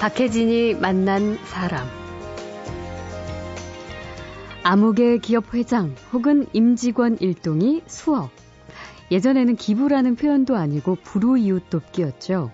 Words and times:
박혜진이 0.00 0.76
만난 0.76 1.36
사람. 1.44 1.86
암흑의 4.62 5.18
기업 5.18 5.52
회장 5.52 5.94
혹은 6.14 6.46
임직원 6.54 7.18
일동이 7.20 7.82
수억. 7.86 8.30
예전에는 9.10 9.56
기부라는 9.56 10.16
표현도 10.16 10.56
아니고 10.56 10.96
불우이웃 11.02 11.68
돕기였죠. 11.68 12.50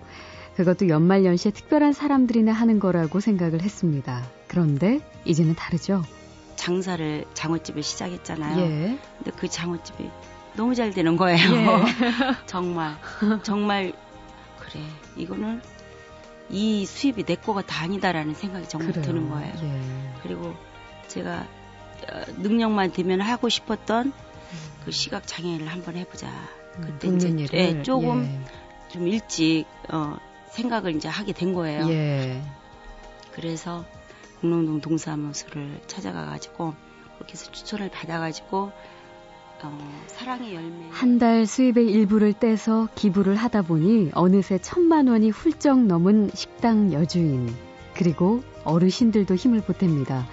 그것도 0.57 0.89
연말연시에 0.89 1.53
특별한 1.53 1.93
사람들이나 1.93 2.51
하는 2.51 2.81
거라고 2.81 3.21
생각을 3.21 3.63
했습니다. 3.63 4.25
그런데 4.49 4.99
이제는 5.25 5.55
다르죠. 5.55 6.03
장사를 6.57 7.27
장어집을 7.35 7.85
시작했잖아요. 7.85 8.59
예. 8.59 8.99
근데 9.19 9.31
그 9.39 9.47
장어집이 9.47 10.11
너무 10.57 10.75
잘 10.75 10.91
되는 10.91 11.17
거예요. 11.17 11.39
예. 11.39 11.67
정말 12.47 12.97
정말 13.45 13.93
그래 14.59 14.83
이거는 15.17 15.61
이 16.49 16.87
수입이 16.87 17.25
내 17.25 17.35
거가 17.35 17.63
다 17.63 17.83
아니다라는 17.83 18.35
생각이 18.35 18.69
정말 18.69 18.93
그래요. 18.93 19.05
드는 19.05 19.29
거예요. 19.29 19.55
예. 19.63 20.21
그리고 20.23 20.55
제가 21.09 21.47
어, 22.13 22.23
능력만 22.39 22.93
되면 22.93 23.21
하고 23.21 23.49
싶었던 23.49 24.13
그 24.85 24.91
시각 24.91 25.27
장애인을 25.27 25.67
한번 25.67 25.97
해보자. 25.97 26.31
그때 26.81 27.09
이제 27.09 27.29
돕는 27.29 27.39
일을 27.41 27.59
예, 27.59 27.83
조금 27.83 28.45
좀 28.89 29.09
일찍 29.09 29.65
어, 29.89 30.17
생각을 30.51 30.95
이제 30.95 31.09
하게 31.09 31.33
된 31.33 31.55
거예요. 31.55 31.89
예. 31.89 31.93
예. 31.93 32.43
그래서 33.33 33.85
공릉동 34.41 34.81
동사무소를 34.81 35.81
찾아가가지고 35.87 36.75
그렇게 37.17 37.33
해서 37.33 37.51
추천을 37.51 37.91
받아가지고 37.91 38.73
어, 39.63 39.79
사랑의 40.09 40.55
열매 40.55 40.89
한 40.91 41.19
달 41.19 41.47
수입의 41.47 41.91
일부를 41.91 42.35
떼서 42.35 42.89
기부를 42.95 43.37
하다 43.37 43.63
보니 43.63 44.11
어느새 44.13 44.59
천만 44.59 45.09
원이 45.09 45.31
훌쩍 45.31 45.81
넘은 45.85 46.31
식당 46.35 46.93
여주인 46.93 47.55
그리고 47.95 48.43
어르신들도 48.65 49.35
힘을 49.35 49.63
보탭니다. 49.63 50.25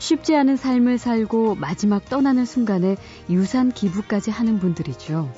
쉽지 0.00 0.34
않은 0.36 0.56
삶을 0.56 0.98
살고 0.98 1.54
마지막 1.54 2.04
떠나는 2.06 2.44
순간에 2.44 2.96
유산 3.30 3.70
기부까지 3.70 4.30
하는 4.32 4.58
분들이죠. 4.58 5.32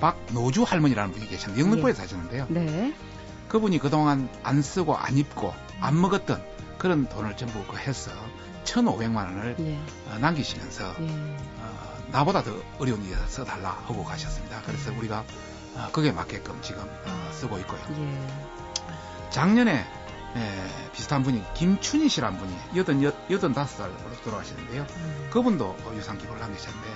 박노주 0.00 0.62
할머니라는 0.64 1.12
분이 1.12 1.26
계셨는데 1.28 1.62
영등포에 1.62 1.90
예. 1.90 1.94
사셨는데요. 1.94 2.46
네. 2.50 2.92
그분이 3.48 3.78
그동안 3.78 4.28
안 4.42 4.60
쓰고 4.60 4.94
안 4.94 5.16
입고 5.16 5.54
안 5.80 5.98
먹었던 5.98 6.42
그런 6.76 7.08
돈을 7.08 7.36
전부 7.38 7.64
그 7.66 7.78
해서 7.78 8.10
1,500만 8.64 9.16
원을 9.16 9.56
예. 9.60 9.78
어, 10.12 10.18
남기시면서 10.18 10.94
예. 11.00 11.36
어, 12.16 12.18
나보다 12.18 12.42
더 12.42 12.52
어려운 12.78 13.04
일에 13.04 13.14
써달라 13.28 13.70
하고 13.70 14.02
가셨습니다. 14.02 14.62
그래서 14.64 14.90
우리가 14.96 15.24
어, 15.74 15.88
그게 15.92 16.12
맞게끔 16.12 16.60
지금 16.62 16.82
어, 16.82 17.30
쓰고 17.32 17.58
있고요. 17.58 17.80
예. 17.98 19.30
작년에 19.30 19.86
에, 20.36 20.92
비슷한 20.92 21.22
분이 21.22 21.42
김춘희 21.54 22.08
씨라는 22.08 22.38
분이 22.38 22.56
여든 22.76 23.02
여, 23.02 23.12
여든 23.30 23.52
다섯 23.52 23.76
살로 23.76 23.94
돌아가셨는데요. 24.24 24.86
음. 24.88 25.30
그분도 25.30 25.64
어, 25.66 25.92
유산 25.94 26.16
기부를 26.16 26.40
남기셨는데 26.40 26.88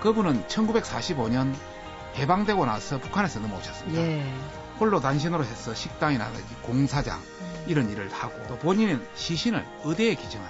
그분은 0.00 0.46
1945년 0.46 1.54
해방되고 2.16 2.64
나서 2.64 2.98
북한에서 2.98 3.40
넘어오셨습니다. 3.40 4.00
예. 4.00 4.34
홀로 4.78 5.00
단신으로 5.00 5.44
해서 5.44 5.74
식당이라든지 5.74 6.56
공사장 6.62 7.20
이런 7.66 7.90
일을 7.90 8.12
하고 8.12 8.34
또 8.48 8.58
본인은 8.58 9.06
시신을 9.14 9.64
의대에 9.84 10.14
기증한 10.14 10.48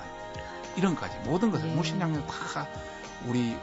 이런 0.76 0.96
까지 0.96 1.16
모든 1.24 1.50
것을 1.50 1.68
예. 1.68 1.74
무심양면 1.74 2.26
다 2.26 2.66
우리 3.26 3.56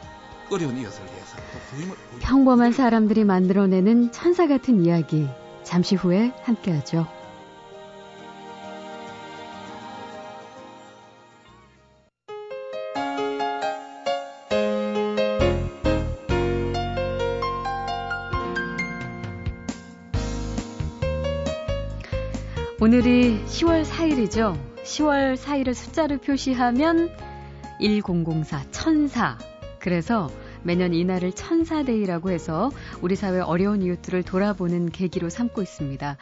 어려운 0.50 0.76
이웃을 0.76 1.04
위해서 1.04 1.36
또 1.52 1.58
부임을 1.70 1.96
부임- 1.96 2.20
평범한 2.20 2.72
사람들이 2.72 3.24
만들어내는 3.24 4.12
천사 4.12 4.46
같은 4.46 4.84
이야기. 4.84 5.28
잠시 5.62 5.94
후에 5.94 6.32
함께하죠. 6.42 7.06
오늘이 22.80 23.44
10월 23.44 23.84
4일이죠. 23.84 24.56
10월 24.84 25.36
4일을 25.36 25.74
숫자로 25.74 26.18
표시하면 26.18 27.10
1004 27.80 28.64
천사. 28.70 29.36
그래서 29.80 30.30
매년 30.62 30.94
이날을 30.94 31.32
천사데이라고 31.32 32.30
해서 32.30 32.70
우리 33.00 33.16
사회 33.16 33.40
어려운 33.40 33.82
이웃들을 33.82 34.22
돌아보는 34.22 34.90
계기로 34.90 35.30
삼고 35.30 35.62
있습니다. 35.62 36.16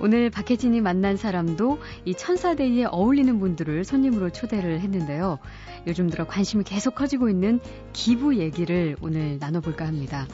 오늘 0.00 0.28
박혜진이 0.28 0.80
만난 0.82 1.16
사람도 1.16 1.78
이 2.04 2.14
천사데이에 2.14 2.86
어울리는 2.90 3.38
분들을 3.38 3.84
손님으로 3.84 4.30
초대를 4.30 4.80
했는데요. 4.80 5.38
요즘 5.86 6.10
들어 6.10 6.26
관심이 6.26 6.64
계속 6.64 6.94
커지고 6.94 7.30
있는 7.30 7.60
기부 7.92 8.36
얘기를 8.36 8.96
오늘 9.00 9.38
나눠볼까 9.38 9.86
합니다. 9.86 10.26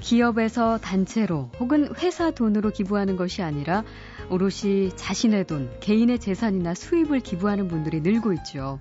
기업에서 0.00 0.78
단체로 0.78 1.50
혹은 1.60 1.94
회사 1.98 2.30
돈으로 2.30 2.70
기부하는 2.70 3.16
것이 3.16 3.42
아니라 3.42 3.84
오롯이 4.30 4.96
자신의 4.96 5.46
돈, 5.46 5.70
개인의 5.80 6.18
재산이나 6.18 6.74
수입을 6.74 7.20
기부하는 7.20 7.68
분들이 7.68 8.00
늘고 8.00 8.32
있죠. 8.34 8.78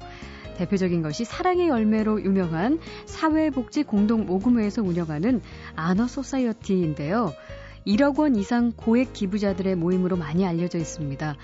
대표적인 0.60 1.02
것이 1.02 1.24
사랑의 1.24 1.70
열매로 1.70 2.22
유명한 2.24 2.80
사회복지 3.06 3.84
공동 3.84 4.26
모금회에서 4.26 4.82
운영하는 4.82 5.42
아너 5.76 6.06
소사이어티인데요. 6.08 7.32
1억 7.88 8.20
원 8.20 8.36
이상 8.36 8.74
고액 8.76 9.14
기부자들의 9.14 9.76
모임으로 9.76 10.18
많이 10.18 10.46
알려져 10.46 10.78
있습니다. 10.78 11.38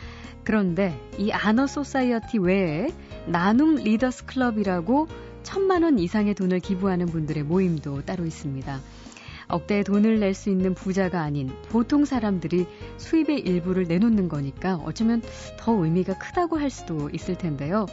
그런데 0.43 0.99
이 1.17 1.31
아너 1.31 1.65
소사이어티 1.65 2.39
외에 2.39 2.89
나눔 3.25 3.75
리더스 3.75 4.25
클럽이라고 4.25 5.07
천만 5.43 5.83
원 5.83 5.97
이상의 5.97 6.33
돈을 6.35 6.59
기부하는 6.59 7.05
분들의 7.05 7.43
모임도 7.43 8.01
따로 8.01 8.25
있습니다. 8.25 8.81
억대의 9.47 9.85
돈을 9.85 10.19
낼 10.19 10.33
수 10.33 10.49
있는 10.49 10.73
부자가 10.73 11.21
아닌 11.21 11.51
보통 11.69 12.03
사람들이 12.03 12.65
수입의 12.97 13.39
일부를 13.39 13.85
내놓는 13.85 14.27
거니까 14.27 14.75
어쩌면 14.75 15.21
더 15.57 15.71
의미가 15.71 16.17
크다고 16.17 16.59
할 16.59 16.69
수도 16.69 17.09
있을 17.13 17.37
텐데요. 17.37 17.85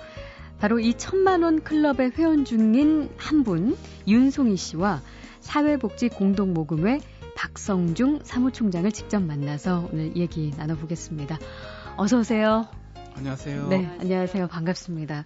바로 0.63 0.79
이 0.79 0.95
천만 0.95 1.43
원 1.43 1.65
클럽의 1.65 2.13
회원 2.13 2.45
중인 2.45 3.11
한 3.17 3.43
분, 3.43 3.77
윤송희 4.07 4.57
씨와 4.57 5.03
사회복지 5.41 6.09
공동모금회 6.09 7.01
박성중 7.35 8.21
사무총장을 8.23 8.93
직접 8.93 9.21
만나서 9.21 9.89
오늘 9.93 10.17
얘기 10.17 10.53
나눠보겠습니다. 10.57 11.37
어서 11.97 12.21
오세요. 12.21 12.69
안녕하세요. 13.17 13.67
네, 13.71 13.91
안녕하세요. 13.99 14.47
반갑습니다. 14.47 15.25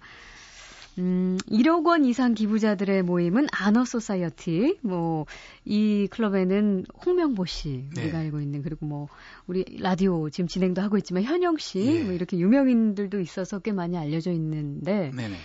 음, 0.99 1.37
1억 1.49 1.85
원 1.85 2.05
이상 2.05 2.33
기부자들의 2.33 3.03
모임은 3.03 3.47
아너 3.51 3.85
소사이어티. 3.85 4.79
뭐, 4.81 5.25
이 5.65 6.07
클럽에는 6.09 6.85
홍명보 7.05 7.45
씨, 7.45 7.85
네. 7.93 8.03
우리가 8.03 8.19
알고 8.19 8.41
있는, 8.41 8.63
그리고 8.63 8.85
뭐, 8.85 9.07
우리 9.45 9.63
라디오 9.79 10.29
지금 10.29 10.47
진행도 10.47 10.81
하고 10.81 10.97
있지만, 10.97 11.23
현영 11.23 11.57
씨, 11.57 11.79
예. 11.79 12.03
뭐 12.03 12.13
이렇게 12.13 12.37
유명인들도 12.37 13.19
있어서 13.19 13.59
꽤 13.59 13.71
많이 13.71 13.97
알려져 13.97 14.31
있는데, 14.31 15.11
네네. 15.15 15.35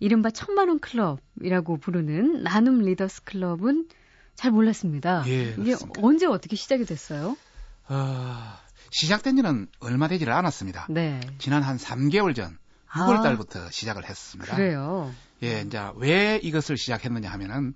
이른바 0.00 0.30
천만원 0.30 0.80
클럽이라고 0.80 1.78
부르는 1.78 2.42
나눔 2.42 2.80
리더스 2.80 3.24
클럽은 3.24 3.88
잘 4.34 4.50
몰랐습니다. 4.50 5.24
예, 5.26 5.50
이게 5.50 5.54
그렇습니다. 5.54 6.00
언제 6.02 6.26
어떻게 6.26 6.56
시작이 6.56 6.84
됐어요? 6.84 7.36
어, 7.88 8.36
시작된 8.90 9.36
지는 9.36 9.68
얼마 9.80 10.08
되지를 10.08 10.32
않았습니다. 10.32 10.86
네. 10.90 11.20
지난 11.38 11.62
한 11.62 11.76
3개월 11.76 12.34
전 12.34 12.58
6월 12.94 13.22
달부터 13.22 13.70
시작을 13.70 14.08
했습니다. 14.08 14.52
아. 14.52 14.56
그래요. 14.56 15.12
예, 15.42 15.62
이제 15.66 15.80
왜 15.96 16.38
이것을 16.42 16.76
시작했느냐 16.76 17.30
하면은 17.32 17.74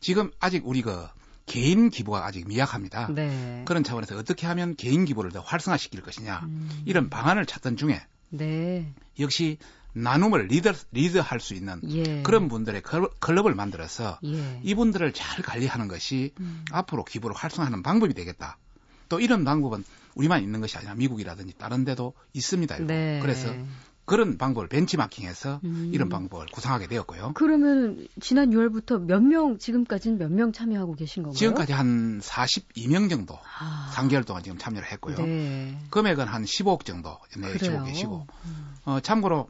지금 0.00 0.30
아직 0.40 0.66
우리 0.66 0.82
그 0.82 1.06
개인 1.46 1.90
기부가 1.90 2.24
아직 2.26 2.46
미약합니다. 2.46 3.08
네. 3.12 3.62
그런 3.66 3.82
차원에서 3.82 4.16
어떻게 4.16 4.46
하면 4.46 4.76
개인 4.76 5.04
기부를 5.04 5.32
더 5.32 5.40
활성화시킬 5.40 6.00
것이냐 6.02 6.40
음, 6.44 6.82
이런 6.84 7.10
방안을 7.10 7.46
찾던 7.46 7.76
중에 7.76 8.00
네. 8.28 8.92
역시 9.18 9.58
나눔을 9.92 10.46
리더 10.46 10.72
리드할 10.92 11.40
수 11.40 11.54
있는 11.54 11.80
예. 11.90 12.22
그런 12.22 12.46
분들의 12.48 12.80
클- 12.82 13.08
클럽을 13.18 13.56
만들어서 13.56 14.20
예. 14.24 14.60
이분들을 14.62 15.12
잘 15.12 15.42
관리하는 15.42 15.88
것이 15.88 16.32
음. 16.38 16.64
앞으로 16.70 17.04
기부를 17.04 17.34
활성화하는 17.34 17.82
방법이 17.82 18.14
되겠다. 18.14 18.56
또 19.08 19.18
이런 19.18 19.42
방법은 19.44 19.82
우리만 20.14 20.42
있는 20.44 20.60
것이 20.60 20.76
아니라 20.76 20.94
미국이라든지 20.94 21.54
다른 21.58 21.84
데도 21.84 22.14
있습니다. 22.32 22.78
네. 22.86 23.18
그래서 23.20 23.52
그런 24.10 24.36
방법을 24.38 24.68
벤치마킹해서 24.68 25.60
음. 25.62 25.90
이런 25.94 26.08
방법을 26.08 26.46
구상하게 26.52 26.88
되었고요. 26.88 27.32
그러면 27.34 28.08
지난 28.20 28.50
6월부터 28.50 29.00
몇 29.04 29.22
명 29.22 29.56
지금까지는 29.58 30.18
몇 30.18 30.30
명 30.32 30.50
참여하고 30.52 30.96
계신 30.96 31.22
건가요? 31.22 31.38
지금까지 31.38 31.72
한 31.72 32.18
42명 32.18 33.08
정도 33.08 33.38
아, 33.60 33.92
3개월 33.94 34.26
동안 34.26 34.42
지금 34.42 34.58
참여를 34.58 34.90
했고요. 34.90 35.16
네. 35.18 35.78
금액은 35.90 36.26
한 36.26 36.42
15억 36.44 36.84
정도 36.84 37.16
내주고. 37.38 37.84
계시고 37.84 38.26
음, 38.46 38.74
어, 38.84 38.98
참고로 38.98 39.48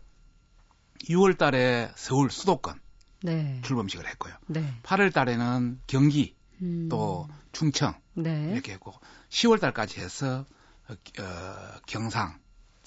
6월 1.09 1.39
달에 1.39 1.91
서울 1.97 2.31
수도권 2.31 2.79
네. 3.23 3.61
출범식을 3.65 4.07
했고요. 4.07 4.35
네. 4.49 4.75
8월 4.83 5.11
달에는 5.13 5.81
경기 5.87 6.35
음, 6.61 6.89
또 6.91 7.27
충청 7.53 7.95
네. 8.13 8.51
이렇게 8.53 8.73
했고 8.73 8.93
10월 9.31 9.59
달까지 9.59 10.01
해서 10.01 10.45
어, 10.89 10.93
어, 10.93 11.79
경상 11.87 12.39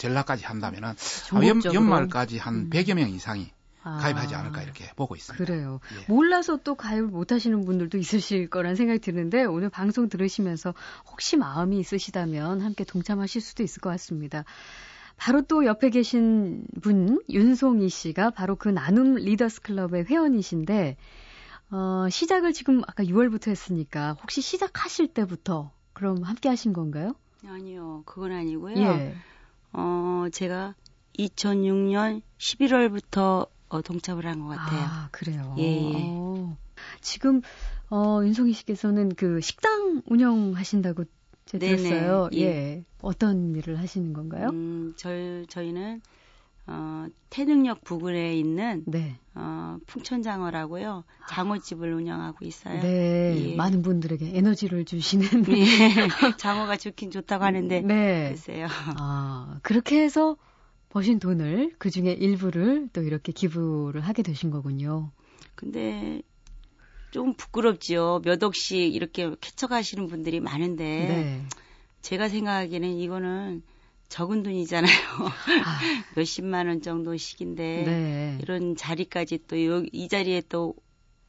전락까지 0.04 0.46
한다면은 0.46 0.94
전국적으로. 1.28 1.82
연, 1.82 1.90
말까지 1.90 2.38
한 2.38 2.56
음. 2.56 2.70
100여 2.70 2.94
명 2.96 3.10
이상이 3.10 3.52
아, 3.84 3.98
가입하지 3.98 4.36
않을까 4.36 4.62
이렇게 4.62 4.90
보고 4.96 5.16
있습니다. 5.16 5.44
그래요. 5.44 5.80
예. 6.00 6.12
몰라서 6.12 6.58
또 6.64 6.76
가입을 6.76 7.08
못 7.08 7.32
하시는 7.32 7.66
분들도 7.66 7.98
있으실 7.98 8.50
거란 8.50 8.76
생각이 8.76 9.00
드는데 9.00 9.44
오늘 9.44 9.70
방송 9.70 10.08
들으시면서 10.08 10.74
혹시 11.12 11.36
마음이 11.38 11.80
있으시다면 11.80 12.62
함께 12.62 12.84
동참하실 12.86 13.42
수도 13.42 13.64
있을 13.64 13.82
것 13.82 13.90
같습니다. 13.92 14.46
바로 15.18 15.42
또 15.42 15.66
옆에 15.66 15.90
계신 15.90 16.66
분 16.82 17.22
윤송희 17.30 17.90
씨가 17.90 18.32
바로 18.32 18.56
그 18.56 18.70
나눔 18.70 19.16
리더스 19.16 19.62
클럽의 19.62 20.06
회원이신데 20.06 20.98
어, 21.72 22.08
시작을 22.10 22.54
지금 22.54 22.82
아까 22.88 23.04
6월부터 23.04 23.50
했으니까 23.50 24.14
혹시 24.22 24.42
시작하실 24.42 25.10
때부터 25.14 25.72
그럼 25.94 26.24
함께 26.24 26.50
하신 26.50 26.74
건가요? 26.74 27.16
아니요, 27.46 28.04
그건 28.06 28.32
아니고요. 28.32 28.78
예. 28.78 29.16
어, 29.74 30.26
제가 30.32 30.76
2006년 31.20 32.22
11월부터 32.38 33.48
어, 33.70 33.82
동참을 33.82 34.26
한 34.26 34.40
것 34.42 34.50
같아요. 34.50 34.80
아, 34.82 35.10
그래요. 35.12 35.56
예, 35.58 35.64
예. 35.64 35.92
어, 35.96 36.58
지금 37.02 37.42
어, 37.90 38.22
윤송희 38.24 38.54
씨께서는 38.54 39.10
그 39.16 39.42
식당 39.42 40.02
운영하신다고 40.06 41.06
제가 41.46 41.66
네네, 41.66 41.78
들었어요. 41.78 42.30
예. 42.34 42.40
예. 42.42 42.84
어떤 43.02 43.56
일을 43.56 43.80
하시는 43.80 44.14
건가요? 44.14 44.50
음, 44.50 44.94
저희, 44.96 45.46
저희는 45.48 46.02
어, 46.66 47.06
태능역 47.30 47.84
부근에 47.84 48.38
있는 48.38 48.84
네. 48.86 49.18
어, 49.36 49.78
풍천장어라고요. 49.88 51.04
장어집을 51.28 51.94
운영하고 51.94 52.46
있어요. 52.46 52.82
네. 52.82 53.52
예. 53.52 53.56
많은 53.56 53.82
분들에게 53.82 54.38
에너지를 54.38 54.86
주시는. 54.86 55.46
예, 55.50 55.66
장어가 56.38 56.78
좋긴 56.78 57.12
좋다고 57.12 57.44
하는데 57.44 57.82
네. 57.82 58.30
글쎄요. 58.30 58.68
아, 58.96 59.60
그렇게 59.64 60.02
해서 60.02 60.38
버신 60.90 61.20
돈을 61.20 61.74
그 61.80 61.90
중에 61.90 62.12
일부를 62.12 62.88
또 62.94 63.02
이렇게 63.02 63.32
기부를 63.32 64.02
하게 64.02 64.22
되신 64.24 64.52
거군요. 64.52 65.12
근데 65.56 66.22
좀 67.12 67.34
부끄럽지요. 67.34 68.22
몇 68.24 68.42
억씩 68.42 68.94
이렇게 68.96 69.30
캐쳐가시는 69.42 70.08
분들이 70.08 70.40
많은데 70.40 71.06
네. 71.08 71.46
제가 72.02 72.30
생각하기에는 72.30 72.90
이거는 72.90 73.64
적은 74.14 74.44
돈이잖아요. 74.44 74.94
아, 75.66 75.80
몇십만 76.16 76.68
원 76.68 76.82
정도씩인데 76.84 77.84
네. 77.84 78.38
이런 78.44 78.76
자리까지 78.76 79.40
또 79.48 79.56
이 79.92 80.08
자리에 80.08 80.44
또 80.50 80.76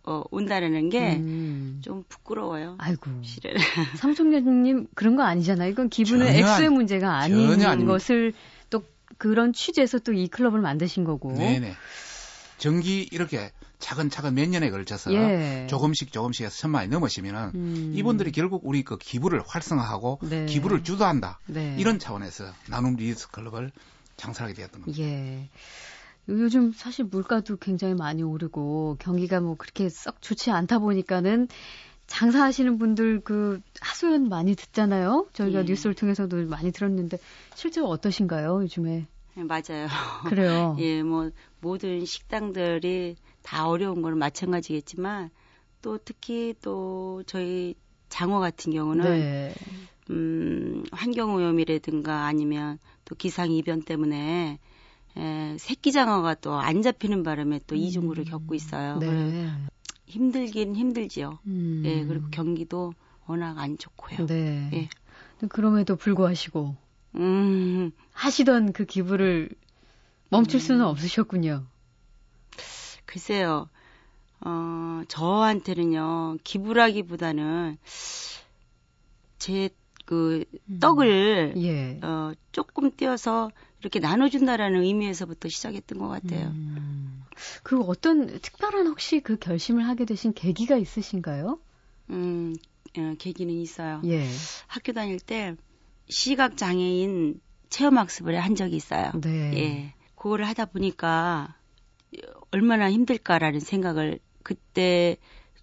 어, 0.03 0.23
온다라는 0.31 0.91
게좀 0.91 1.25
음. 1.25 2.05
부끄러워요. 2.11 2.75
아이고. 2.79 3.11
실은. 3.23 3.55
사무총장님 3.97 4.89
그런 4.95 5.17
거 5.17 5.23
아니잖아요. 5.23 5.71
이건 5.71 5.89
기부는 5.89 6.27
전혀 6.27 6.39
액수의 6.41 6.69
문제가 6.69 7.17
아닌. 7.17 7.87
것을 7.87 8.35
또 8.69 8.83
그런 9.17 9.55
취지에서 9.55 10.01
또 10.01 10.13
이 10.13 10.29
클럽을 10.29 10.61
만드신 10.61 11.05
거고. 11.05 11.33
네네. 11.33 11.73
정기 12.59 13.09
이렇게 13.11 13.51
차근차근 13.79 14.35
몇 14.35 14.49
년에 14.49 14.71
걸쳐서 14.71 15.13
예. 15.13 15.67
조금씩 15.69 16.13
조금씩 16.13 16.47
해서 16.47 16.57
천만이 16.57 16.89
넘으시면은 16.89 17.51
음. 17.55 17.93
이분들이 17.95 18.33
결국 18.33 18.63
우리 18.65 18.83
그 18.83 18.97
기부를 18.97 19.43
활성화하고 19.47 20.21
네. 20.23 20.47
기부를 20.47 20.85
주도한다. 20.85 21.39
네. 21.47 21.77
이런 21.79 21.99
차원에서 21.99 22.45
나눔 22.69 22.97
리더스 22.97 23.29
클럽을 23.31 23.71
창설하게 24.17 24.55
되었던 24.55 24.83
겁니다. 24.83 25.03
예. 25.03 25.49
요즘 26.29 26.73
사실 26.73 27.05
물가도 27.05 27.57
굉장히 27.57 27.95
많이 27.95 28.23
오르고 28.23 28.97
경기가 28.99 29.41
뭐 29.41 29.57
그렇게 29.57 29.89
썩 29.91 30.23
좋지 30.23 30.51
않다 30.51 30.79
보니까는 30.79 31.49
장사하시는 32.07 32.79
분들 32.79 33.21
그 33.21 33.61
하소연 33.81 34.29
많이 34.29 34.55
듣잖아요. 34.55 35.27
저희가 35.33 35.61
예. 35.61 35.65
뉴스를 35.65 35.95
통해서도 35.95 36.47
많이 36.47 36.73
들었는데 36.73 37.19
실제로 37.55 37.89
어떠신가요, 37.89 38.63
요즘에? 38.63 39.07
네, 39.37 39.45
맞아요. 39.45 39.87
그래요. 40.29 40.77
예, 40.79 41.03
뭐 41.03 41.31
모든 41.61 42.05
식당들이 42.05 43.17
다 43.43 43.69
어려운 43.69 44.01
거는 44.03 44.19
마찬가지겠지만 44.19 45.31
또 45.83 45.99
특히 45.99 46.55
또 46.63 47.23
저희 47.27 47.75
장어 48.09 48.39
같은 48.39 48.73
경우는 48.73 49.05
네. 49.05 49.55
음, 50.11 50.85
환경 50.93 51.35
오염이라든가 51.35 52.27
아니면 52.27 52.79
또 53.05 53.15
기상 53.15 53.51
이변 53.51 53.83
때문에 53.83 54.59
에, 55.17 55.57
새끼 55.59 55.93
장어가 55.93 56.35
또 56.37 56.55
안 56.61 56.83
잡히는 56.83 57.23
바람에 57.23 57.61
또 57.67 57.75
이중구를 57.75 58.25
겪고 58.25 58.55
있어요. 58.55 58.99
네. 58.99 59.51
힘들긴 60.07 60.77
힘들지요. 60.77 61.39
음. 61.47 61.83
예, 61.85 62.05
그리고 62.05 62.29
경기도 62.31 62.93
워낙 63.27 63.59
안 63.59 63.79
좋고요. 63.79 64.27
네. 64.27 64.71
예. 64.73 64.89
그럼에도 65.49 65.97
불구하시고 65.97 66.77
음, 67.17 67.93
하시던 68.13 68.73
그 68.73 68.85
기부를 68.85 69.51
멈출 70.29 70.61
수는 70.61 70.81
음. 70.81 70.87
없으셨군요. 70.87 71.65
글쎄요. 73.05 73.69
어, 74.41 75.03
저한테는요, 75.09 76.39
기부라기보다는 76.43 77.79
제그 79.39 80.45
떡을 80.81 81.55
예. 81.57 82.01
어, 82.03 82.33
조금 82.53 82.91
띄어서 82.91 83.51
이렇게 83.81 84.01
나눠준다라는 84.01 84.83
의미에서부터 84.83 85.49
시작했던 85.49 85.99
것 85.99 86.09
같아요. 86.09 86.49
음. 86.49 87.25
그 87.63 87.81
어떤 87.83 88.27
특별한 88.41 88.87
혹시 88.87 89.21
그 89.21 89.37
결심을 89.37 89.87
하게 89.87 90.05
되신 90.05 90.33
계기가 90.35 90.77
있으신가요? 90.77 91.59
음, 92.11 92.55
어, 92.97 93.15
계기는 93.19 93.53
있어요. 93.55 94.01
예. 94.05 94.27
학교 94.67 94.93
다닐 94.93 95.19
때 95.19 95.57
시각 96.09 96.57
장애인 96.57 97.41
체험 97.69 97.99
학습을 97.99 98.39
한 98.39 98.55
적이 98.55 98.77
있어요. 98.77 99.13
네. 99.21 99.53
예. 99.57 99.95
그거를 100.15 100.47
하다 100.47 100.67
보니까 100.67 101.57
얼마나 102.51 102.91
힘들까라는 102.91 103.61
생각을 103.61 104.21
그때 104.43 105.17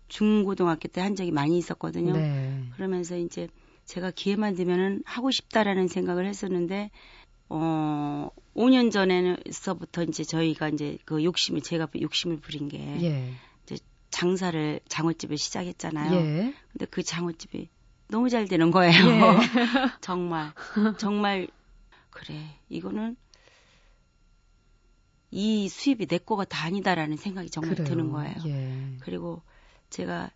중고등학교 0.07 0.89
때 0.89 1.01
한 1.01 1.15
적이 1.15 1.31
많이 1.31 1.57
있었거든요. 1.57 2.13
네. 2.13 2.63
그러면서 2.75 3.17
이제 3.17 3.47
제가 3.85 4.11
기회만 4.11 4.55
되면은 4.55 5.03
하고 5.05 5.31
싶다라는 5.31 5.87
생각을 5.87 6.25
했었는데 6.25 6.91
어 7.49 8.29
5년 8.55 8.91
전에서부터 8.91 10.03
이제 10.03 10.23
저희가 10.23 10.69
이제 10.69 10.97
그 11.05 11.23
욕심이 11.23 11.61
제가 11.61 11.87
욕심을 11.99 12.37
부린 12.37 12.67
게 12.67 12.79
예. 13.01 13.33
장사를 14.11 14.81
장어집을 14.89 15.37
시작했잖아요. 15.37 16.13
예. 16.13 16.53
근데 16.71 16.85
그 16.85 17.01
장어집이 17.01 17.69
너무 18.11 18.29
잘 18.29 18.45
되는 18.45 18.71
거예요. 18.71 18.93
예. 18.93 19.21
정말 20.01 20.51
정말 20.97 21.47
그래 22.09 22.59
이거는 22.67 23.15
이 25.31 25.69
수입이 25.69 26.07
내 26.07 26.17
거가 26.17 26.43
다 26.43 26.65
아니다라는 26.65 27.15
생각이 27.15 27.49
정말 27.49 27.75
그래요. 27.75 27.87
드는 27.87 28.11
거예요. 28.11 28.35
예. 28.47 28.97
그리고 28.99 29.41
제가 29.89 30.29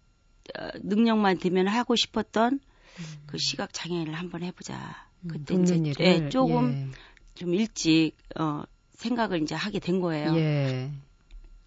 어, 0.58 0.70
능력만 0.84 1.38
되면 1.39 1.67
하고 1.67 1.98
싶었던 1.98 2.53
음. 2.53 3.24
그 3.25 3.38
시각 3.38 3.74
장애인을 3.74 4.13
한번 4.13 4.41
해보자. 4.44 5.10
그때 5.27 5.55
돕는 5.55 5.86
이제 5.86 6.03
일을 6.03 6.05
예, 6.05 6.29
조금 6.29 6.94
좀 7.34 7.53
일찍 7.53 8.13
어 8.39 8.63
생각을 8.94 9.41
이제 9.41 9.53
하게 9.53 9.79
된 9.79 10.00
거예요. 10.00 10.34
예. 10.36 10.39
예. 10.39 10.91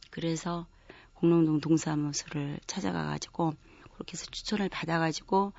그래서 0.08 0.66
공릉동 1.12 1.60
동사무소를 1.60 2.60
찾아가 2.66 3.04
가지고 3.04 3.52
그렇게 3.92 4.12
해서 4.12 4.24
추천을 4.30 4.70
받아 4.70 4.98
가지고 4.98 5.52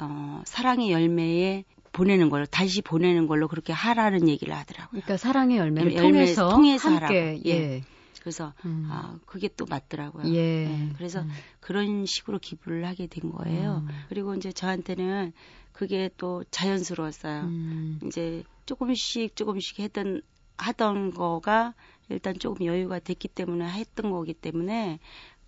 어 0.00 0.42
사랑의 0.44 0.90
열매에 0.90 1.64
보내는 1.92 2.28
걸로 2.28 2.44
다시 2.46 2.82
보내는 2.82 3.26
걸로 3.26 3.48
그렇게 3.48 3.72
하라는 3.72 4.28
얘기를 4.28 4.54
하더라고요. 4.54 4.88
그러니까 4.90 5.16
사랑의 5.16 5.56
열매를 5.56 5.94
열매 5.94 6.10
통해서, 6.10 6.48
통해서 6.50 6.88
함께 6.90 7.04
하라고. 7.04 7.14
예. 7.46 7.50
예. 7.50 7.82
그래서 8.20 8.52
음. 8.64 8.88
아 8.90 9.18
그게 9.24 9.48
또 9.56 9.66
맞더라고요. 9.66 10.34
예. 10.34 10.66
예, 10.66 10.92
그래서 10.96 11.20
음. 11.20 11.30
그런 11.60 12.04
식으로 12.06 12.38
기부를 12.38 12.84
하게 12.84 13.06
된 13.06 13.30
거예요. 13.30 13.84
음. 13.86 13.88
그리고 14.08 14.34
이제 14.34 14.52
저한테는 14.52 15.32
그게 15.72 16.10
또 16.16 16.42
자연스러웠어요. 16.50 17.42
음. 17.42 18.00
이제 18.04 18.42
조금씩 18.66 19.36
조금씩 19.36 19.78
했던 19.78 20.22
하던 20.56 21.14
거가 21.14 21.74
일단 22.08 22.38
조금 22.38 22.66
여유가 22.66 22.98
됐기 22.98 23.28
때문에 23.28 23.70
했던 23.70 24.10
거기 24.10 24.34
때문에 24.34 24.98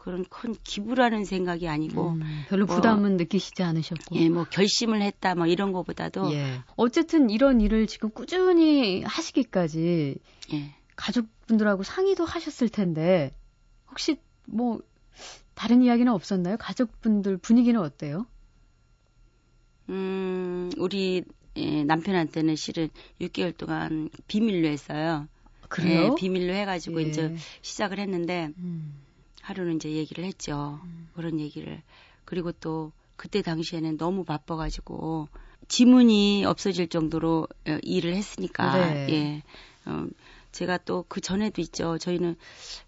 그런 0.09 0.25
큰 0.31 0.55
기부라는 0.65 1.27
생각이 1.27 1.69
아니고 1.69 2.13
음, 2.13 2.45
별로 2.49 2.65
뭐, 2.65 2.77
부담은 2.77 3.19
느끼시지 3.19 3.63
않으셨고. 3.63 4.17
예 4.17 4.31
뭐 4.31 4.45
결심을 4.45 5.03
했다 5.03 5.35
뭐 5.35 5.47
이런 5.47 5.71
거보다도 5.73 6.33
예. 6.33 6.63
어쨌든 6.77 7.29
이런 7.29 7.61
일을 7.61 7.87
지금 7.87 8.09
꾸준히 8.09 9.03
하시기까지 9.03 10.17
예. 10.55 10.75
가족분들하고 10.97 11.83
상의도 11.83 12.25
하셨을 12.25 12.71
텐데 12.71 13.35
혹시 13.91 14.17
뭐 14.47 14.81
다른 15.55 15.83
이야기는 15.83 16.11
없었나요? 16.11 16.57
가족분들 16.57 17.37
분위기는 17.37 17.79
어때요? 17.79 18.25
음 19.91 20.71
우리 20.79 21.23
예, 21.57 21.85
남편한테는 21.85 22.57
실은 22.57 22.89
6개월 23.21 23.55
동안 23.55 24.09
비밀로 24.27 24.69
했어요. 24.69 25.29
그래요? 25.69 26.13
예, 26.13 26.15
비밀로 26.17 26.55
해가지고 26.55 27.03
예. 27.03 27.09
이제 27.09 27.37
시작을 27.61 27.99
했는데 27.99 28.49
음. 28.57 28.95
하루는 29.49 29.77
이제 29.77 29.91
얘기를 29.93 30.25
했죠. 30.25 30.79
그런 31.15 31.41
얘기를. 31.41 31.81
그리고 32.27 32.53
또 32.53 32.93
그때 33.17 33.41
당시에는 33.41 33.97
너무 33.97 34.25
바빠가지고 34.25 35.29
지문이 35.69 36.45
없어질 36.45 36.89
정도로 36.89 37.49
어, 37.67 37.79
일을 37.83 38.15
했으니까 38.15 38.77
네. 38.77 39.07
예. 39.11 39.43
어, 39.91 40.07
제가 40.53 40.77
또 40.79 41.05
그 41.09 41.23
전에도 41.23 41.63
있죠. 41.63 41.97
저희는 41.97 42.37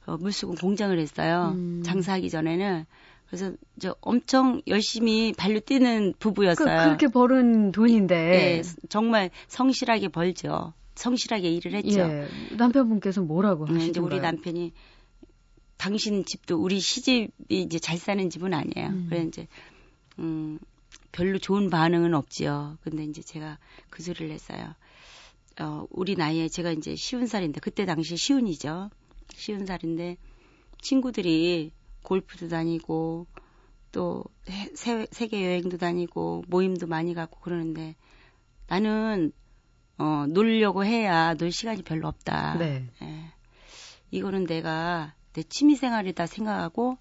어, 0.06 0.18
물수건 0.18 0.56
공장을 0.56 0.98
했어요. 0.98 1.52
음. 1.54 1.82
장사하기 1.82 2.28
전에는 2.28 2.84
그래서 3.28 3.52
저 3.78 3.94
엄청 4.02 4.60
열심히 4.66 5.32
발로 5.32 5.60
뛰는 5.60 6.12
그, 6.12 6.18
부부였어요. 6.18 6.84
그렇게 6.84 7.08
벌은 7.08 7.72
돈인데. 7.72 8.16
예, 8.16 8.62
정말 8.90 9.30
성실하게 9.48 10.08
벌죠. 10.08 10.74
성실하게 10.96 11.48
일을 11.52 11.72
했죠. 11.74 12.00
예, 12.00 12.28
남편분께서 12.58 13.22
뭐라고 13.22 13.64
음, 13.64 13.76
하시던가요? 13.76 13.88
이제 13.90 14.00
우리 14.00 14.20
남편이 14.20 14.72
당신 15.80 16.26
집도 16.26 16.58
우리 16.62 16.78
시집이 16.78 17.30
이제 17.48 17.78
잘 17.78 17.96
사는 17.96 18.28
집은 18.28 18.52
아니에요. 18.52 18.88
음. 18.90 19.06
그래 19.08 19.22
이제 19.22 19.46
음 20.18 20.58
별로 21.10 21.38
좋은 21.38 21.70
반응은 21.70 22.12
없지요. 22.12 22.76
근데 22.82 23.02
이제 23.04 23.22
제가 23.22 23.58
그 23.88 24.02
소리를 24.02 24.30
했어요. 24.30 24.74
어 25.58 25.86
우리 25.90 26.16
나이에 26.16 26.48
제가 26.48 26.70
이제 26.72 26.94
쉬운 26.96 27.26
살인데 27.26 27.60
그때 27.60 27.86
당시 27.86 28.16
쉬운이죠. 28.18 28.90
쉬운 29.34 29.64
살인데 29.64 30.18
친구들이 30.82 31.72
골프도 32.02 32.48
다니고 32.48 33.26
또 33.92 34.24
해- 34.50 34.70
세, 34.74 35.06
세계 35.10 35.44
여행도 35.46 35.78
다니고 35.78 36.44
모임도 36.48 36.88
많이 36.88 37.14
가고 37.14 37.40
그러는데 37.40 37.96
나는 38.68 39.32
어 39.96 40.26
놀려고 40.28 40.84
해야 40.84 41.34
놀 41.34 41.50
시간이 41.52 41.82
별로 41.84 42.06
없다. 42.08 42.58
네. 42.58 42.86
예. 43.02 43.24
이거는 44.10 44.44
내가 44.44 45.14
내 45.32 45.42
취미 45.42 45.76
생활이다 45.76 46.26
생각하고 46.26 46.98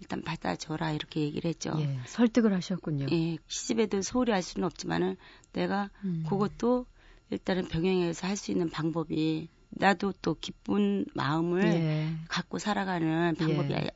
일단 0.00 0.22
받아줘라 0.22 0.92
이렇게 0.92 1.20
얘기를 1.20 1.48
했죠. 1.48 1.72
예, 1.78 1.98
설득을 2.06 2.52
하셨군요. 2.54 3.06
예, 3.12 3.38
시집애도 3.46 4.02
소홀히 4.02 4.32
할 4.32 4.42
수는 4.42 4.66
없지만은 4.66 5.16
내가 5.52 5.90
음. 6.04 6.24
그것도 6.28 6.86
일단은 7.30 7.68
병행해서 7.68 8.26
할 8.26 8.36
수 8.36 8.50
있는 8.50 8.68
방법이 8.70 9.48
나도 9.70 10.12
또 10.20 10.34
기쁜 10.40 11.06
마음을 11.14 11.64
예. 11.64 12.14
갖고 12.28 12.58
살아가는 12.58 13.34
방법이 13.36 13.72
예. 13.72 13.90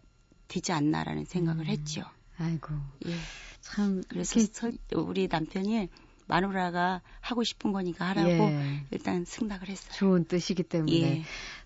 되지 0.49 0.73
않나라는 0.73 1.25
생각을 1.25 1.64
음. 1.64 1.66
했죠. 1.66 2.02
아이고, 2.38 2.75
예. 3.07 3.14
참. 3.61 4.02
그래서 4.09 4.38
이렇게- 4.40 4.52
설- 4.55 4.78
우리 4.95 5.26
남편이 5.28 5.88
마누라가 6.26 7.00
하고 7.21 7.45
싶은 7.45 7.73
거니까 7.73 8.06
하라고 8.09 8.28
예, 8.28 8.85
일단 8.90 9.25
승낙을 9.25 9.68
했어요. 9.68 9.92
좋은 9.97 10.25
뜻이기 10.25 10.64
때문에. 10.64 11.00
예. 11.00 11.23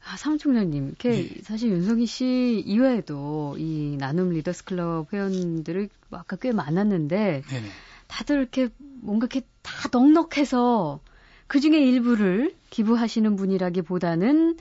아, 0.07 0.17
사무총장님, 0.17 0.89
이렇게 0.89 1.25
예. 1.25 1.43
사실 1.43 1.71
윤성희 1.71 2.07
씨 2.07 2.63
이외에도 2.67 3.57
이 3.59 3.97
나눔 3.99 4.31
리더스 4.31 4.65
클럽 4.65 5.13
회원들이 5.13 5.89
아까 6.11 6.37
꽤 6.37 6.53
많았는데 6.53 7.43
네네. 7.47 7.69
다들 8.07 8.37
이렇게 8.37 8.69
뭔가 9.01 9.27
이렇게 9.31 9.47
다 9.63 9.89
넉넉해서 9.93 11.01
그 11.47 11.61
중에 11.61 11.79
일부를 11.79 12.55
기부하시는 12.71 13.37
분이라기보다는 13.37 14.57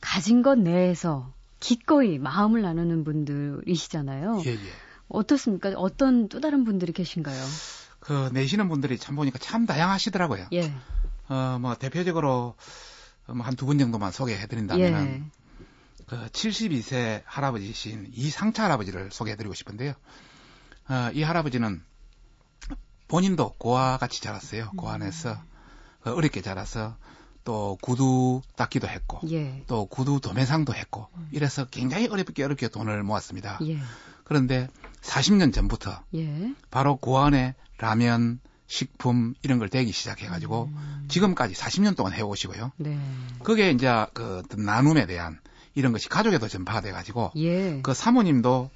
가진 0.00 0.42
것 0.42 0.58
내에서 0.58 1.32
기꺼이 1.60 2.18
마음을 2.18 2.62
나누는 2.62 3.04
분들이시잖아요. 3.04 4.42
예, 4.46 4.50
예. 4.50 4.58
어떻습니까? 5.08 5.72
어떤 5.76 6.28
또 6.28 6.40
다른 6.40 6.64
분들이 6.64 6.92
계신가요? 6.92 7.40
그 8.02 8.30
내시는 8.32 8.68
분들이 8.68 8.98
참 8.98 9.14
보니까 9.16 9.38
참 9.38 9.64
다양하시더라고요. 9.66 10.46
예. 10.52 10.72
어, 11.28 11.58
뭐 11.60 11.74
대표적으로 11.76 12.54
뭐 13.28 13.46
한 13.46 13.54
두 13.56 13.66
분 13.66 13.78
정도만 13.78 14.10
소개해 14.12 14.46
드린다면은 14.48 15.06
예. 15.06 16.04
그 16.06 16.26
72세 16.28 17.22
할아버지신 17.24 18.10
이상차 18.12 18.64
할아버지를 18.64 19.10
소개해 19.12 19.36
드리고 19.36 19.54
싶은데요. 19.54 19.92
어, 20.88 21.10
이 21.14 21.22
할아버지는 21.22 21.82
본인도 23.08 23.54
고아 23.58 23.98
같이 23.98 24.20
자랐어요. 24.20 24.70
음. 24.72 24.76
고안에서 24.76 25.36
그 26.02 26.12
어렵게 26.12 26.40
자라서 26.42 26.96
또 27.44 27.78
구두 27.82 28.42
닦기도 28.56 28.88
했고 28.88 29.20
예. 29.30 29.62
또 29.66 29.86
구두 29.86 30.20
도매상도 30.20 30.74
했고 30.74 31.08
이래서 31.30 31.64
굉장히 31.66 32.08
어렵게 32.08 32.42
어렵게 32.42 32.68
돈을 32.68 33.02
모았습니다. 33.04 33.58
예. 33.66 33.78
그런데 34.24 34.68
40년 35.02 35.52
전부터 35.52 36.02
예. 36.16 36.54
바로 36.70 36.96
고안에 36.96 37.54
라면, 37.82 38.38
식품 38.68 39.34
이런 39.42 39.58
걸 39.58 39.68
대기 39.68 39.92
시작해 39.92 40.28
가지고 40.28 40.70
음. 40.72 41.04
지금까지 41.08 41.52
40년 41.54 41.94
동안 41.94 42.14
해 42.14 42.22
오시고요. 42.22 42.72
네. 42.78 42.98
그게 43.42 43.70
이제 43.70 44.06
그 44.14 44.42
나눔에 44.56 45.04
대한 45.06 45.40
이런 45.74 45.92
것이 45.92 46.08
가족에도 46.08 46.48
전파가 46.48 46.80
돼가지고 46.80 47.32
예. 47.36 47.80
그 47.82 47.92
사모님도 47.92 48.70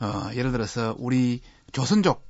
어 0.00 0.30
예를 0.34 0.50
들어서 0.50 0.96
우리 0.98 1.42
조선족 1.70 2.26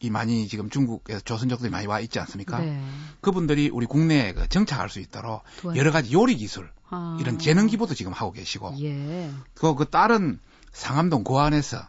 이 0.00 0.10
많이 0.10 0.46
지금 0.46 0.68
중국에서 0.68 1.20
조선족들이 1.20 1.70
많이 1.70 1.86
와 1.86 2.00
있지 2.00 2.18
않습니까? 2.18 2.58
네. 2.58 2.84
그분들이 3.22 3.70
우리 3.72 3.86
국내에 3.86 4.34
그 4.34 4.46
정착할 4.48 4.90
수 4.90 5.00
있도록 5.00 5.42
도와주- 5.62 5.78
여러 5.78 5.90
가지 5.90 6.12
요리 6.12 6.36
기술 6.36 6.70
아. 6.90 7.16
이런 7.18 7.38
재능 7.38 7.66
기부도 7.66 7.94
지금 7.94 8.12
하고 8.12 8.32
계시고 8.32 8.74
예. 8.80 9.30
그, 9.54 9.74
그 9.74 9.88
다른 9.88 10.38
상암동 10.72 11.24
고안에서 11.24 11.88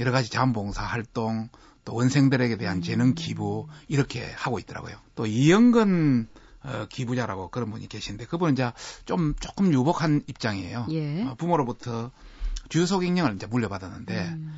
여러 0.00 0.12
가지 0.12 0.28
자원봉사 0.28 0.82
활동, 0.82 1.48
또 1.86 1.94
원생들에게 1.94 2.56
대한 2.58 2.82
재능 2.82 3.14
기부, 3.14 3.68
이렇게 3.88 4.30
하고 4.32 4.58
있더라고요. 4.58 4.96
또 5.14 5.24
이영근 5.24 6.28
어, 6.64 6.86
기부자라고 6.90 7.48
그런 7.50 7.70
분이 7.70 7.88
계신데, 7.88 8.26
그분은 8.26 8.54
이제 8.54 8.72
좀, 9.04 9.34
조금 9.38 9.72
유복한 9.72 10.20
입장이에요. 10.26 10.88
예. 10.90 11.22
어, 11.22 11.36
부모로부터 11.36 12.10
주유소 12.68 12.98
경영을 12.98 13.36
이제 13.36 13.46
물려받았는데, 13.46 14.28
음. 14.30 14.52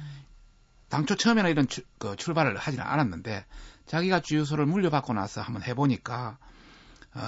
당초 0.88 1.16
처음에는 1.16 1.50
이런 1.50 1.68
출, 1.68 1.84
그 1.98 2.16
출발을 2.16 2.56
하지는 2.56 2.82
않았는데, 2.86 3.44
자기가 3.84 4.20
주유소를 4.20 4.64
물려받고 4.64 5.12
나서 5.12 5.42
한번 5.42 5.62
해보니까, 5.64 6.38
어, 7.14 7.20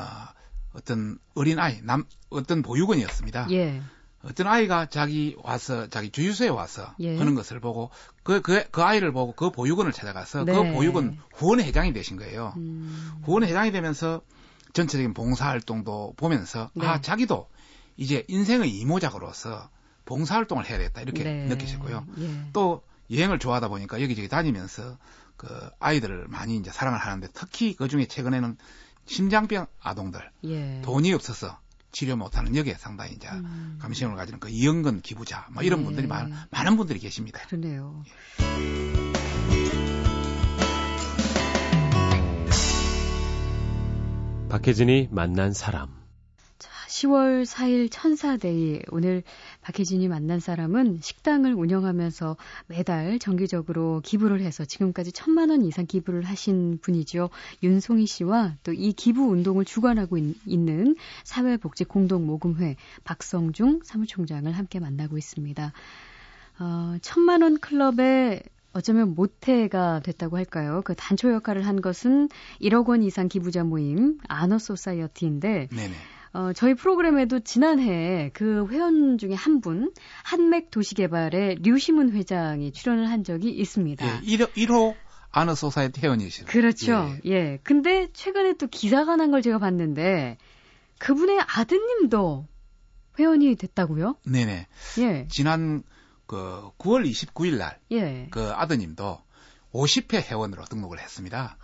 어떤 0.73 1.19
어린 1.35 1.59
아이, 1.59 1.83
남, 1.83 2.05
어떤 2.31 2.63
보육원이었습니다. 2.63 3.49
예. 3.51 3.83
어떤 4.23 4.47
아이가 4.47 4.87
자기 4.87 5.35
와서 5.43 5.89
자기 5.89 6.11
주유소에 6.11 6.49
와서 6.49 6.95
예. 7.01 7.17
하는 7.17 7.35
것을 7.35 7.59
보고 7.59 7.91
그, 8.23 8.43
그, 8.43 8.65
그 8.71 8.83
아이를 8.83 9.13
보고 9.13 9.33
그 9.33 9.51
보육원을 9.51 9.93
찾아가서 9.93 10.45
그 10.45 10.51
네. 10.51 10.73
보육원 10.73 11.19
후원회장이 11.35 11.93
되신 11.95 12.19
거예요. 12.19 12.53
음. 12.57 13.13
후원회장이 13.23 13.73
되면서 13.73 14.21
전체적인 14.75 15.15
봉사활동도 15.15 16.15
보면서 16.17 16.71
네. 16.75 16.87
아 16.87 17.01
자기도 17.01 17.49
이제 17.97 18.25
인생의 18.29 18.71
이모작으로서 18.71 19.71
봉사활동을 20.05 20.69
해야 20.69 20.79
되겠다 20.79 21.01
이렇게 21.01 21.25
네. 21.25 21.47
느끼셨고요. 21.47 22.07
예. 22.19 22.51
또 22.53 22.83
여행을 23.11 23.39
좋아하다 23.39 23.69
보니까 23.69 24.03
여기저기 24.03 24.29
다니면서 24.29 24.99
그 25.37 25.49
아이들을 25.79 26.29
많이 26.29 26.57
이제 26.57 26.71
사랑을 26.71 26.99
하는데 26.99 27.27
특히 27.33 27.75
그 27.75 27.89
중에 27.89 28.07
최근에는 28.07 28.59
심장병 29.07 29.67
아동들 29.81 30.31
예. 30.45 30.83
돈이 30.83 31.13
없어서 31.15 31.59
치료 31.93 32.17
못하는 32.17 32.55
여기에 32.57 32.75
상당히 32.75 33.13
이제 33.13 33.29
음. 33.29 33.79
감시형을 33.81 34.17
가지는 34.17 34.41
그 34.41 34.49
이영근 34.49 35.01
기부자 35.03 35.47
뭐 35.53 35.63
이런 35.63 35.81
네. 35.81 35.87
분들이 35.87 36.07
많, 36.07 36.33
많은 36.51 36.77
분들이 36.77 36.99
계십니다. 36.99 37.41
그러네요. 37.49 38.03
박혜진이 44.49 45.09
만난 45.13 45.53
사람. 45.53 46.00
자, 46.91 47.07
10월 47.07 47.47
4일 47.47 47.89
천사데이. 47.89 48.83
오늘 48.91 49.23
박혜진이 49.63 50.09
만난 50.09 50.41
사람은 50.41 50.99
식당을 51.01 51.55
운영하면서 51.55 52.37
매달 52.67 53.21
정기적으로 53.21 54.01
기부를 54.05 54.41
해서 54.41 54.65
지금까지 54.65 55.13
천만 55.13 55.51
원 55.51 55.65
이상 55.65 55.87
기부를 55.87 56.25
하신 56.25 56.79
분이죠. 56.83 57.31
윤송희 57.63 58.07
씨와 58.07 58.57
또 58.65 58.73
이 58.73 58.93
기부 58.93 59.29
운동을 59.29 59.65
주관하고 59.65 60.19
있, 60.19 60.59
는 60.59 60.97
사회복지 61.23 61.85
공동 61.85 62.27
모금회 62.27 62.75
박성중 63.05 63.81
사무총장을 63.85 64.51
함께 64.51 64.81
만나고 64.81 65.17
있습니다. 65.17 65.73
어, 66.59 66.97
천만 67.03 67.43
원 67.43 67.61
클럽의 67.61 68.43
어쩌면 68.73 69.15
모태가 69.15 70.01
됐다고 70.01 70.39
할까요? 70.39 70.83
그 70.85 70.97
단초 70.97 71.33
역할을 71.33 71.67
한 71.67 71.81
것은 71.81 72.29
1억 72.61 72.89
원 72.89 73.05
이상 73.05 73.29
기부자 73.29 73.63
모임 73.63 74.19
아너 74.29 74.59
소사이어티인데 74.59 75.69
네네. 75.71 75.95
어, 76.33 76.53
저희 76.55 76.75
프로그램에도 76.75 77.41
지난해 77.41 78.31
그 78.35 78.67
회원 78.71 79.19
중에 79.19 79.35
한 79.35 79.61
분, 79.61 79.93
한맥 80.23 80.71
도시개발의 80.71 81.57
류시문 81.63 82.13
회장이 82.13 82.73
출연을 82.73 83.09
한 83.11 83.25
적이 83.25 83.51
있습니다. 83.51 84.07
예, 84.07 84.21
1호, 84.21 84.53
1호 84.53 84.95
아너 85.33 85.55
소사이티 85.55 86.01
회원이시죠. 86.01 86.47
그렇죠. 86.47 87.11
예. 87.27 87.31
예. 87.31 87.59
근데 87.63 88.09
최근에 88.13 88.55
또 88.55 88.67
기사가 88.67 89.17
난 89.17 89.31
걸 89.31 89.43
제가 89.43 89.59
봤는데 89.59 90.39
그분의 90.99 91.41
아드님도 91.41 92.47
회원이 93.19 93.55
됐다고요? 93.57 94.17
네네. 94.25 94.67
예. 94.99 95.27
지난 95.29 95.83
그 96.27 96.71
9월 96.79 97.09
29일 97.09 97.59
날그 97.59 97.81
예. 97.93 98.29
아드님도 98.55 99.21
50회 99.73 100.23
회원으로 100.31 100.65
등록을 100.65 101.01
했습니다. 101.01 101.57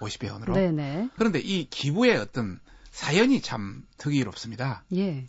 50회 0.00 0.24
회원으로. 0.24 0.54
네네. 0.54 1.08
그런데 1.16 1.38
이 1.40 1.68
기부의 1.68 2.16
어떤 2.16 2.58
사연이 3.04 3.40
참 3.40 3.82
특이롭습니다. 3.96 4.84
예. 4.94 5.26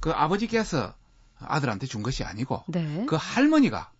그 0.00 0.10
아버지께서 0.10 0.92
아들한테 1.38 1.86
준 1.86 2.02
것이 2.02 2.24
아니고 2.24 2.64
네. 2.66 3.06
그 3.08 3.16
할머니가 3.16 3.92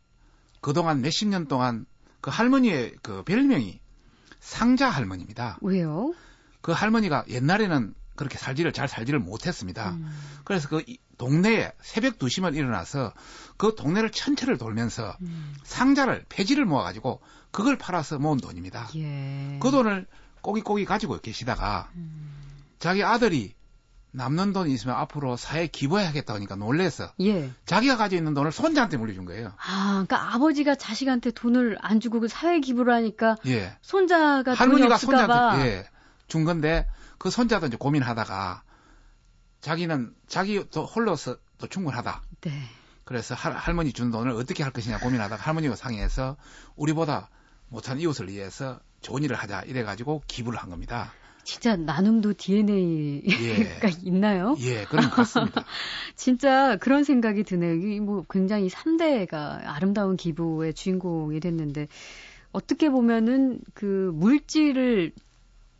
그동안 0.61 1.01
몇십 1.01 1.29
년 1.29 1.47
동안 1.47 1.87
그 2.21 2.31
할머니의 2.33 2.97
그 3.01 3.23
별명이 3.23 3.79
상자 4.41 4.91
할머니입니다. 4.91 5.59
왜요? 5.63 6.13
그 6.63 6.73
할머니가 6.73 7.25
옛날에는 7.29 7.95
그렇게 8.17 8.39
살지를 8.39 8.73
잘 8.73 8.89
살지를 8.89 9.21
못했습니다. 9.21 9.91
음. 9.93 10.11
그래서 10.45 10.69
그 10.69 10.83
이- 10.89 10.99
동네에 11.17 11.71
새벽 11.81 12.19
2시만 12.19 12.57
일어나서 12.57 13.13
그 13.57 13.77
동네를 13.77 14.11
천천히를 14.11 14.59
돌면서 14.59 15.17
음. 15.21 15.55
상자를 15.63 16.25
폐지를 16.29 16.65
모아가지고 16.65 17.21
그걸 17.53 17.79
팔아서 17.79 18.19
모은 18.19 18.39
돈입니다. 18.39 18.89
예. 18.97 19.59
그 19.63 19.71
돈을 19.71 20.07
꼬기꼬기 20.43 20.85
가지고 20.87 21.21
계시다가 21.21 21.89
음. 21.95 22.50
자기 22.81 23.05
아들이 23.05 23.55
남는 24.13 24.53
돈이 24.53 24.73
있으면 24.73 24.97
앞으로 24.97 25.37
사회에 25.37 25.69
기부해야겠다 25.69 26.35
하니까 26.35 26.57
놀래서 26.57 27.13
예. 27.21 27.53
자기가 27.65 27.97
가지고 27.97 28.19
있는 28.19 28.35
돈을 28.35 28.51
손자한테 28.51 28.97
물려준 28.97 29.25
거예요. 29.25 29.53
아, 29.59 30.05
그러니까 30.05 30.35
아버지가 30.35 30.75
자식한테 30.75 31.31
돈을 31.31 31.79
안 31.81 32.01
주고 32.01 32.19
그 32.19 32.27
사회 32.27 32.59
기부를 32.59 32.93
하니까 32.93 33.37
예. 33.47 33.77
손자가 33.83 34.55
할머니가. 34.55 34.97
손자한테 34.97 35.65
예, 35.65 35.89
준 36.27 36.45
건데 36.45 36.89
그 37.19 37.31
손자도 37.31 37.67
이제 37.67 37.77
고민하다가 37.77 38.65
자기는 39.61 40.15
자기 40.27 40.65
또 40.71 40.87
홀로서 40.87 41.37
또 41.59 41.69
충분하다. 41.69 42.23
네. 42.41 42.63
그래서 43.05 43.35
할, 43.35 43.53
할머니 43.53 43.93
준 43.93 44.11
돈을 44.11 44.33
어떻게 44.33 44.63
할 44.63 44.73
것이냐 44.73 44.99
고민하다가 44.99 45.43
할머니가 45.43 45.77
상의해서 45.77 46.37
우리보다 46.75 47.29
못한 47.69 48.01
이웃을 48.01 48.29
위해서 48.29 48.81
좋은 49.03 49.23
일을 49.23 49.37
하자 49.37 49.63
이래가지고 49.63 50.23
기부를 50.27 50.59
한 50.59 50.71
겁니다. 50.71 51.13
진짜 51.51 51.75
나눔도 51.75 52.35
DNA가 52.35 53.89
예. 53.89 53.93
있나요? 54.05 54.55
예, 54.61 54.85
그런 54.85 55.11
것 55.11 55.17
같습니다. 55.17 55.65
진짜 56.15 56.77
그런 56.77 57.03
생각이 57.03 57.43
드네요. 57.43 57.75
이뭐 57.75 58.25
굉장히 58.31 58.69
3대가 58.69 59.61
아름다운 59.65 60.17
기부의 60.17 60.75
주인공이 60.75 61.41
됐는데 61.41 61.89
어떻게 62.53 62.89
보면은 62.89 63.59
그 63.75 64.13
물질을 64.15 65.11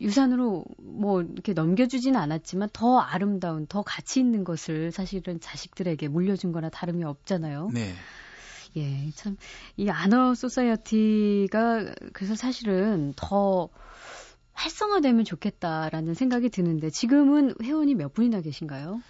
유산으로 0.01 0.65
뭐 0.77 1.21
이렇게 1.21 1.53
넘겨주지는 1.53 2.19
않았지만 2.19 2.67
더 2.73 2.99
아름다운, 2.99 3.65
더 3.65 3.81
가치 3.81 4.19
있는 4.19 4.43
것을 4.43 4.91
사실은 4.91 5.39
자식들에게 5.39 6.09
물려준 6.09 6.51
거나 6.51 6.67
다름이 6.67 7.05
없잖아요. 7.05 7.69
네. 7.73 7.93
예, 8.75 9.09
참, 9.15 9.37
이 9.77 9.89
아너 9.89 10.35
소사이어티가 10.35 11.93
그래서 12.11 12.35
사실은 12.35 13.13
더 13.15 13.69
활성화되면 14.53 15.25
좋겠다라는 15.25 16.13
생각이 16.13 16.49
드는데 16.49 16.89
지금은 16.89 17.55
회원이 17.61 17.95
몇 17.95 18.13
분이나 18.13 18.41
계신가요? 18.41 19.01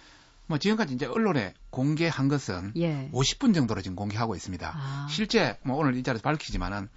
뭐 0.46 0.58
지금까지 0.58 0.94
이제 0.94 1.06
언론에 1.06 1.54
공개한 1.70 2.28
것은 2.28 2.72
예. 2.76 3.08
50분 3.12 3.54
정도로 3.54 3.80
지금 3.80 3.96
공개하고 3.96 4.34
있습니다. 4.34 4.72
아, 4.74 5.06
실제 5.08 5.56
뭐 5.62 5.76
오늘 5.76 5.96
이 5.96 6.02
자리에서 6.02 6.22
밝히지만은 6.22 6.88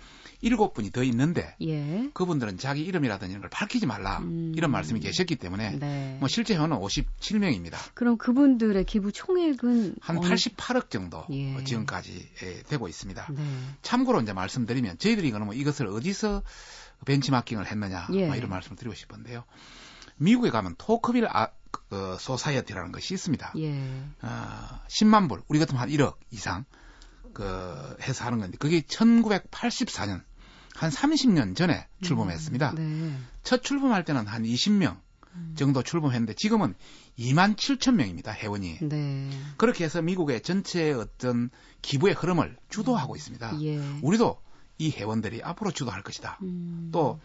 7분이 0.43 0.91
더 0.91 1.03
있는데 1.03 1.55
예. 1.61 2.09
그분들은 2.13 2.57
자기 2.57 2.81
이름이라든지 2.83 3.31
이런 3.31 3.41
걸 3.41 3.49
밝히지 3.49 3.85
말라 3.85 4.17
음. 4.19 4.51
이런 4.57 4.71
말씀이 4.71 4.99
계셨기 4.99 5.37
때문에 5.37 5.77
네. 5.79 6.17
뭐 6.19 6.27
실제 6.27 6.55
회원은 6.55 6.77
57명입니다. 6.77 7.77
그럼 7.93 8.17
그분들의 8.17 8.83
기부 8.85 9.11
총액은 9.11 9.95
한 10.01 10.17
어느- 10.17 10.27
88억 10.27 10.89
정도 10.89 11.23
예. 11.29 11.55
어, 11.55 11.63
지금까지 11.63 12.29
예, 12.43 12.63
되고 12.63 12.87
있습니다. 12.87 13.27
네. 13.31 13.41
참고로 13.83 14.21
이제 14.21 14.33
말씀드리면 14.33 14.97
저희들이 14.97 15.31
그러면 15.31 15.55
이것을 15.55 15.87
어디서 15.87 16.43
벤치마킹을 17.05 17.67
했느냐 17.67 18.07
예. 18.13 18.27
뭐 18.27 18.35
이런 18.35 18.49
말씀을 18.49 18.77
드리고 18.77 18.95
싶은데요. 18.95 19.43
미국에 20.17 20.49
가면 20.49 20.75
토크빌 20.77 21.27
아, 21.27 21.49
그, 21.71 22.17
소사이어티라는 22.19 22.91
것이 22.91 23.13
있습니다. 23.13 23.53
예. 23.57 24.03
어, 24.21 24.79
10만 24.87 25.29
불, 25.29 25.41
우리 25.47 25.59
같으면 25.59 25.81
한 25.81 25.89
1억 25.89 26.15
이상 26.31 26.65
그 27.33 27.97
해서 28.01 28.25
하는 28.25 28.39
건데 28.39 28.57
그게 28.57 28.81
1984년 28.81 30.23
한 30.73 30.89
30년 30.89 31.55
전에 31.55 31.87
출범했습니다. 32.01 32.73
네. 32.75 33.17
첫 33.43 33.63
출범할 33.63 34.03
때는 34.03 34.27
한 34.27 34.43
20명 34.43 34.99
정도 35.55 35.83
출범했는데 35.83 36.33
지금은 36.33 36.75
2만 37.19 37.55
7천 37.55 37.95
명입니다 37.95 38.31
회원이. 38.31 38.79
네. 38.81 39.29
그렇게 39.57 39.83
해서 39.83 40.01
미국의 40.01 40.41
전체 40.41 40.91
어떤 40.91 41.49
기부의 41.81 42.13
흐름을 42.13 42.57
주도하고 42.69 43.15
있습니다. 43.15 43.61
예. 43.61 43.77
우리도 44.01 44.39
이 44.77 44.91
회원들이 44.91 45.41
앞으로 45.43 45.71
주도할 45.71 46.01
것이다. 46.03 46.37
음. 46.41 46.89
또, 46.91 47.19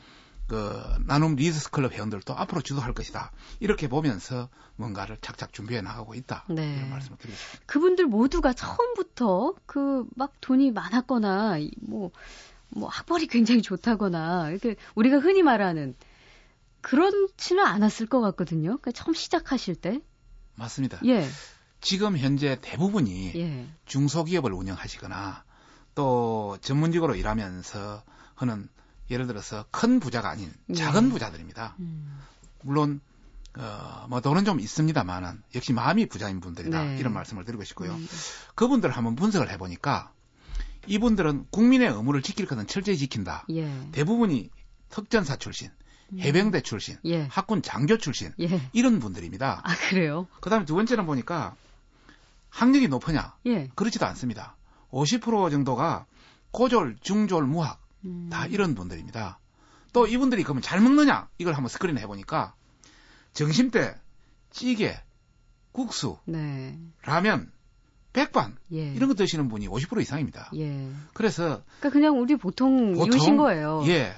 그, 0.46 0.82
나눔 1.06 1.36
리드스 1.36 1.70
클럽 1.70 1.92
회원들도 1.92 2.34
앞으로 2.36 2.60
주도할 2.60 2.92
것이다. 2.92 3.30
이렇게 3.60 3.88
보면서 3.88 4.48
뭔가를 4.76 5.18
착착 5.20 5.52
준비해 5.52 5.80
나가고 5.80 6.14
있다. 6.14 6.44
네. 6.48 6.76
이런 6.76 6.90
말씀을 6.90 7.18
드리고 7.18 7.36
싶습니다. 7.36 7.64
그분들 7.66 8.06
모두가 8.06 8.52
처음부터 8.52 9.54
그 9.66 10.04
막 10.16 10.32
돈이 10.40 10.70
많았거나 10.72 11.58
이 11.58 11.70
뭐, 11.80 12.10
뭐 12.68 12.88
학벌이 12.88 13.26
굉장히 13.26 13.62
좋다거나 13.62 14.50
이렇게 14.50 14.76
우리가 14.94 15.18
흔히 15.18 15.42
말하는 15.42 15.94
그렇지는 16.80 17.64
않았을 17.64 18.06
것 18.06 18.20
같거든요. 18.20 18.78
그러니까 18.78 18.92
처음 18.92 19.14
시작하실 19.14 19.76
때. 19.76 20.00
맞습니다. 20.56 21.00
예. 21.06 21.26
지금 21.80 22.16
현재 22.18 22.58
대부분이 22.60 23.32
예. 23.36 23.68
중소기업을 23.86 24.52
운영하시거나 24.52 25.44
또 25.94 26.59
전문직으로 26.61 27.14
일하면서 27.14 28.03
하는 28.35 28.68
예를 29.11 29.26
들어서 29.26 29.64
큰 29.70 30.00
부자가 30.00 30.31
아닌 30.31 30.53
예. 30.70 30.74
작은 30.74 31.11
부자들입니다. 31.11 31.74
음. 31.81 32.20
물론 32.62 33.00
어, 33.59 34.07
뭐 34.09 34.20
돈은 34.20 34.44
좀 34.44 34.61
있습니다만은 34.61 35.42
역시 35.55 35.72
마음이 35.72 36.07
부자인 36.07 36.40
분들이다 36.40 36.85
네. 36.85 36.98
이런 36.98 37.12
말씀을 37.12 37.44
드리고 37.44 37.64
싶고요. 37.64 37.92
음. 37.92 38.09
그분들 38.55 38.90
한번 38.90 39.16
분석을 39.16 39.50
해보니까 39.50 40.12
이분들은 40.87 41.46
국민의 41.50 41.88
의무를 41.88 42.22
지킬 42.22 42.46
것은 42.46 42.66
철저히 42.66 42.96
지킨다. 42.96 43.44
예. 43.50 43.70
대부분이 43.92 44.50
특전사 44.88 45.37
출신, 45.37 45.70
해병대 46.18 46.62
출신, 46.62 46.96
예. 47.05 47.22
학군 47.24 47.62
장교 47.62 47.98
출신 47.98 48.33
예. 48.40 48.61
이런 48.72 48.98
분들입니다. 48.98 49.61
아, 49.62 49.76
그래요? 49.88 50.26
그다음에 50.40 50.64
두 50.64 50.74
번째는 50.74 51.07
보니까 51.07 51.55
학력이 52.48 52.88
높으냐? 52.88 53.35
예. 53.46 53.68
그렇지도 53.74 54.07
않습니다. 54.07 54.57
50% 54.90 55.50
정도가 55.50 56.07
고졸, 56.50 56.96
중졸, 57.00 57.44
무학 57.44 57.81
음. 58.05 58.29
다 58.31 58.46
이런 58.46 58.74
분들입니다. 58.74 59.38
또 59.92 60.07
이분들이 60.07 60.42
그러면 60.42 60.62
잘 60.62 60.81
먹느냐? 60.81 61.29
이걸 61.38 61.55
한번 61.55 61.68
스크린 61.68 61.98
해보니까 61.98 62.55
점심 63.33 63.70
때 63.70 63.94
찌개, 64.50 64.96
국수, 65.72 66.18
네. 66.24 66.79
라면, 67.03 67.50
백반 68.12 68.57
예. 68.72 68.92
이런 68.92 69.09
거 69.09 69.14
드시는 69.14 69.48
분이 69.48 69.68
50% 69.68 70.00
이상입니다. 70.00 70.50
예. 70.57 70.90
그래서 71.12 71.62
그러니까 71.79 71.90
그냥 71.90 72.20
우리 72.20 72.37
보통, 72.37 72.94
보통 72.94 73.18
이웃인 73.18 73.37
거예요. 73.37 73.85
예 73.87 74.12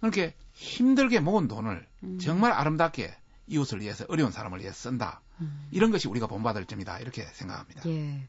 그렇게 0.00 0.34
힘들게 0.52 1.20
모은 1.20 1.46
돈을 1.46 1.86
음. 2.02 2.18
정말 2.18 2.52
아름답게 2.52 3.14
이웃을 3.46 3.80
위해서 3.80 4.04
어려운 4.08 4.32
사람을 4.32 4.60
위해서 4.60 4.74
쓴다. 4.76 5.20
음. 5.40 5.68
이런 5.70 5.92
것이 5.92 6.08
우리가 6.08 6.26
본받을 6.26 6.64
점이다. 6.64 6.98
이렇게 6.98 7.22
생각합니다. 7.22 7.82
예. 7.88 8.28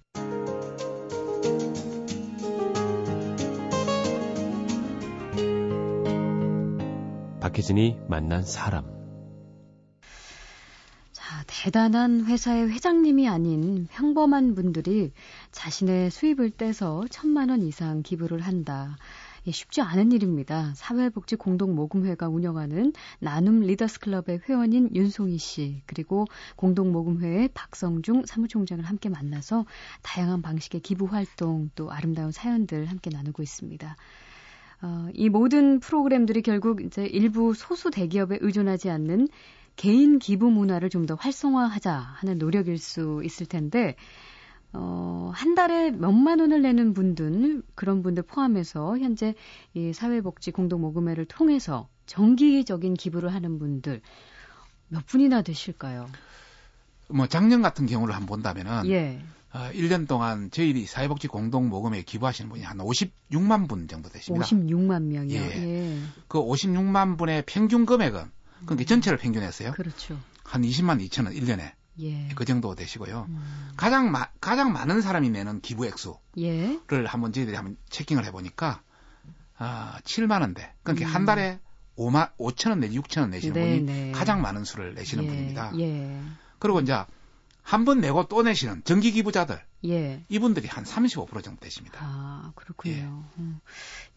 박혜진이 7.47 7.97
만난 8.09 8.43
사람. 8.43 8.83
자, 11.13 11.43
대단한 11.47 12.25
회사의 12.25 12.69
회장님이 12.69 13.29
아닌 13.29 13.87
평범한 13.89 14.53
분들이 14.53 15.13
자신의 15.51 16.11
수입을 16.11 16.51
떼서 16.51 17.05
천만 17.09 17.49
원 17.49 17.61
이상 17.61 18.03
기부를 18.03 18.41
한다. 18.41 18.97
예, 19.45 19.51
쉽지 19.51 19.79
않은 19.79 20.11
일입니다. 20.11 20.73
사회복지공동모금회가 20.75 22.27
운영하는 22.27 22.91
나눔 23.19 23.61
리더스 23.61 24.01
클럽의 24.01 24.41
회원인 24.49 24.93
윤송희 24.93 25.37
씨, 25.37 25.83
그리고 25.85 26.25
공동모금회의 26.57 27.47
박성중 27.53 28.25
사무총장을 28.25 28.83
함께 28.83 29.07
만나서 29.07 29.65
다양한 30.01 30.41
방식의 30.41 30.81
기부 30.81 31.05
활동 31.05 31.69
또 31.75 31.91
아름다운 31.91 32.33
사연들 32.33 32.87
함께 32.87 33.09
나누고 33.09 33.41
있습니다. 33.41 33.95
어, 34.81 35.07
이 35.13 35.29
모든 35.29 35.79
프로그램들이 35.79 36.41
결국 36.41 36.81
이제 36.81 37.05
일부 37.05 37.53
소수 37.53 37.89
대기업에 37.91 38.37
의존하지 38.41 38.89
않는 38.89 39.27
개인 39.75 40.19
기부 40.19 40.49
문화를 40.51 40.89
좀 40.89 41.05
더 41.05 41.15
활성화하자 41.15 41.93
하는 41.93 42.37
노력일 42.37 42.77
수 42.77 43.21
있을 43.23 43.45
텐데, 43.47 43.95
어, 44.73 45.31
한 45.33 45.55
달에 45.55 45.91
몇만 45.91 46.39
원을 46.39 46.61
내는 46.61 46.93
분들, 46.93 47.63
그런 47.75 48.03
분들 48.03 48.23
포함해서 48.23 48.97
현재 48.99 49.35
이 49.73 49.93
사회복지 49.93 50.51
공동모금회를 50.51 51.25
통해서 51.25 51.87
정기적인 52.05 52.95
기부를 52.95 53.33
하는 53.33 53.59
분들 53.59 54.01
몇 54.89 55.05
분이나 55.07 55.41
되실까요? 55.43 56.13
뭐 57.09 57.27
작년 57.27 57.61
같은 57.61 57.85
경우를 57.85 58.13
한번 58.15 58.27
본다면은 58.27 58.89
예. 58.89 59.21
어, 59.53 59.69
1년 59.73 60.07
동안 60.07 60.49
저희 60.51 60.85
사회복지 60.85 61.27
공동 61.27 61.69
모금에 61.69 62.01
기부하시는 62.03 62.49
분이 62.49 62.63
한 62.63 62.77
56만 62.77 63.67
분 63.69 63.87
정도 63.87 64.09
되십니다. 64.09 64.45
56만 64.45 65.03
명이요. 65.03 65.39
예. 65.39 65.41
예. 65.41 65.99
그 66.27 66.39
56만 66.39 67.17
분의 67.17 67.43
평균 67.45 67.85
금액은 67.85 68.29
그러니까 68.65 68.87
전체를 68.87 69.17
평균했어요. 69.17 69.71
그렇죠. 69.71 70.19
한 70.43 70.61
20만 70.61 71.05
2천 71.07 71.25
원 71.25 71.33
1년에 71.33 71.71
예. 72.01 72.27
그 72.35 72.45
정도 72.45 72.75
되시고요. 72.75 73.25
음. 73.29 73.71
가장 73.75 74.11
마, 74.11 74.27
가장 74.39 74.73
많은 74.73 75.01
사람이 75.01 75.29
내는 75.29 75.61
기부 75.61 75.85
액수를 75.85 76.17
예. 76.39 76.79
한번 77.05 77.31
저희들이 77.31 77.55
한번 77.55 77.77
체킹을 77.89 78.25
해 78.25 78.31
보니까 78.31 78.81
아 79.57 79.97
7만 80.03 80.41
원대. 80.41 80.73
그러니까 80.83 81.07
음. 81.09 81.15
한 81.15 81.25
달에 81.25 81.59
5만 81.97 82.31
5천 82.37 82.69
원 82.69 82.79
내지 82.79 82.99
6천 82.99 83.21
원 83.21 83.29
내시는 83.31 83.53
네, 83.53 83.79
분이 83.79 83.81
네. 83.81 84.11
가장 84.11 84.41
많은 84.41 84.63
수를 84.63 84.93
내시는 84.93 85.23
예, 85.23 85.27
분입니다. 85.27 85.71
예. 86.57 86.59
그리고 86.59 86.79
이제 86.79 86.93
한 87.61 87.83
번 87.83 87.99
내고 87.99 88.25
또 88.27 88.43
내시는 88.43 88.81
정기 88.85 89.11
기부자들 89.11 89.59
예. 89.85 90.23
이분들이 90.29 90.67
한 90.67 90.85
35% 90.85 91.43
정도 91.43 91.59
되십니다. 91.59 91.99
아, 92.01 92.51
그렇군요. 92.55 92.95
예. 92.95 93.41
음. 93.41 93.59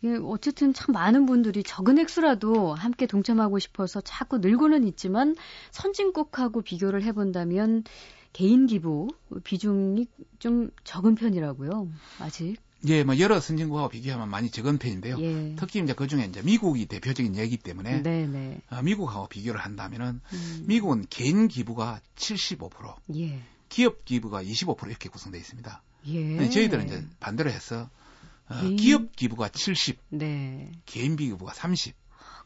예, 0.04 0.16
어쨌든 0.22 0.72
참 0.72 0.92
많은 0.92 1.26
분들이 1.26 1.62
적은 1.64 1.98
액수라도 1.98 2.74
함께 2.74 3.06
동참하고 3.06 3.58
싶어서 3.58 4.00
자꾸 4.00 4.38
늘고는 4.38 4.84
있지만 4.86 5.34
선진국하고 5.72 6.62
비교를 6.62 7.02
해본다면 7.02 7.82
개인 8.32 8.66
기부 8.66 9.08
비중이 9.42 10.06
좀 10.38 10.70
적은 10.84 11.16
편이라고요. 11.16 11.88
아직. 12.20 12.56
예, 12.86 13.04
뭐 13.04 13.18
여러 13.18 13.40
선진국하고 13.40 13.90
비교하면 13.90 14.28
많이 14.30 14.50
적은 14.50 14.78
편인데요. 14.78 15.20
예. 15.20 15.54
특히 15.58 15.80
이제 15.82 15.92
그 15.92 16.06
중에 16.06 16.24
이제 16.24 16.40
미국이 16.42 16.86
대표적인 16.86 17.36
예기 17.36 17.56
때문에 17.58 18.02
네네. 18.02 18.60
어, 18.70 18.82
미국하고 18.82 19.28
비교를 19.28 19.60
한다면은 19.60 20.20
음. 20.32 20.64
미국은 20.66 21.04
개인 21.10 21.48
기부가 21.48 22.00
75%, 22.16 22.96
예. 23.16 23.42
기업 23.68 24.04
기부가 24.04 24.42
25% 24.42 24.88
이렇게 24.88 25.08
구성되어 25.08 25.38
있습니다. 25.40 25.82
예. 26.08 26.48
저희들은 26.50 26.86
이제 26.86 27.04
반대로 27.20 27.50
해서 27.50 27.90
어, 28.48 28.60
개인- 28.62 28.76
기업 28.76 29.14
기부가 29.16 29.48
70, 29.50 29.98
네. 30.08 30.72
개인 30.86 31.16
기부가 31.16 31.52
30 31.52 31.94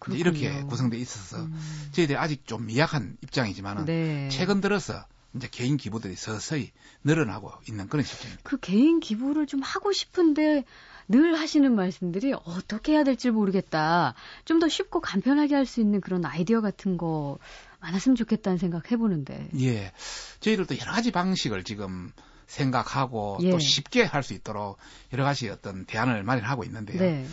그렇군요. 0.01 0.31
이제 0.33 0.47
이렇게 0.49 0.63
구성되어 0.67 0.99
있어서 1.01 1.45
음. 1.45 1.89
저희들이 1.93 2.19
아직 2.19 2.47
좀 2.47 2.67
미약한 2.67 3.17
입장이지만은 3.23 3.85
네. 3.87 4.29
최근 4.31 4.61
들어서 4.61 5.07
이제 5.35 5.49
개인 5.51 5.77
기부들이 5.77 6.15
서서히 6.17 6.71
늘어나고 7.03 7.51
있는 7.69 7.89
그런 7.89 8.05
시점입니다. 8.05 8.43
그 8.45 8.59
개인 8.61 9.01
기부를 9.01 9.47
좀 9.47 9.61
하고 9.63 9.93
싶은데 9.93 10.65
늘 11.09 11.39
하시는 11.39 11.75
말씀들이 11.75 12.33
어떻게 12.35 12.93
해야 12.93 13.05
될지 13.05 13.31
모르겠다. 13.31 14.15
좀 14.45 14.59
더 14.61 14.69
쉽고 14.69 15.01
간편하게 15.01 15.55
할 15.55 15.67
수 15.67 15.81
있는 15.81 16.01
그런 16.01 16.25
아이디어 16.25 16.61
같은 16.61 16.97
거 16.97 17.39
많았으면 17.81 18.17
좋겠다는 18.17 18.57
생각 18.59 18.91
해보는데. 18.91 19.49
예. 19.61 19.93
저희들도 20.41 20.79
여러 20.79 20.93
가지 20.93 21.11
방식을 21.11 21.65
지금 21.65 22.13
생각하고 22.47 23.39
예. 23.43 23.51
또 23.51 23.59
쉽게 23.59 24.05
할 24.05 24.23
수 24.23 24.33
있도록 24.35 24.79
여러 25.13 25.25
가지 25.25 25.51
어떤 25.51 25.85
대안을 25.85 26.23
마련하고 26.23 26.65
있는데요. 26.65 26.99
네. 26.99 27.27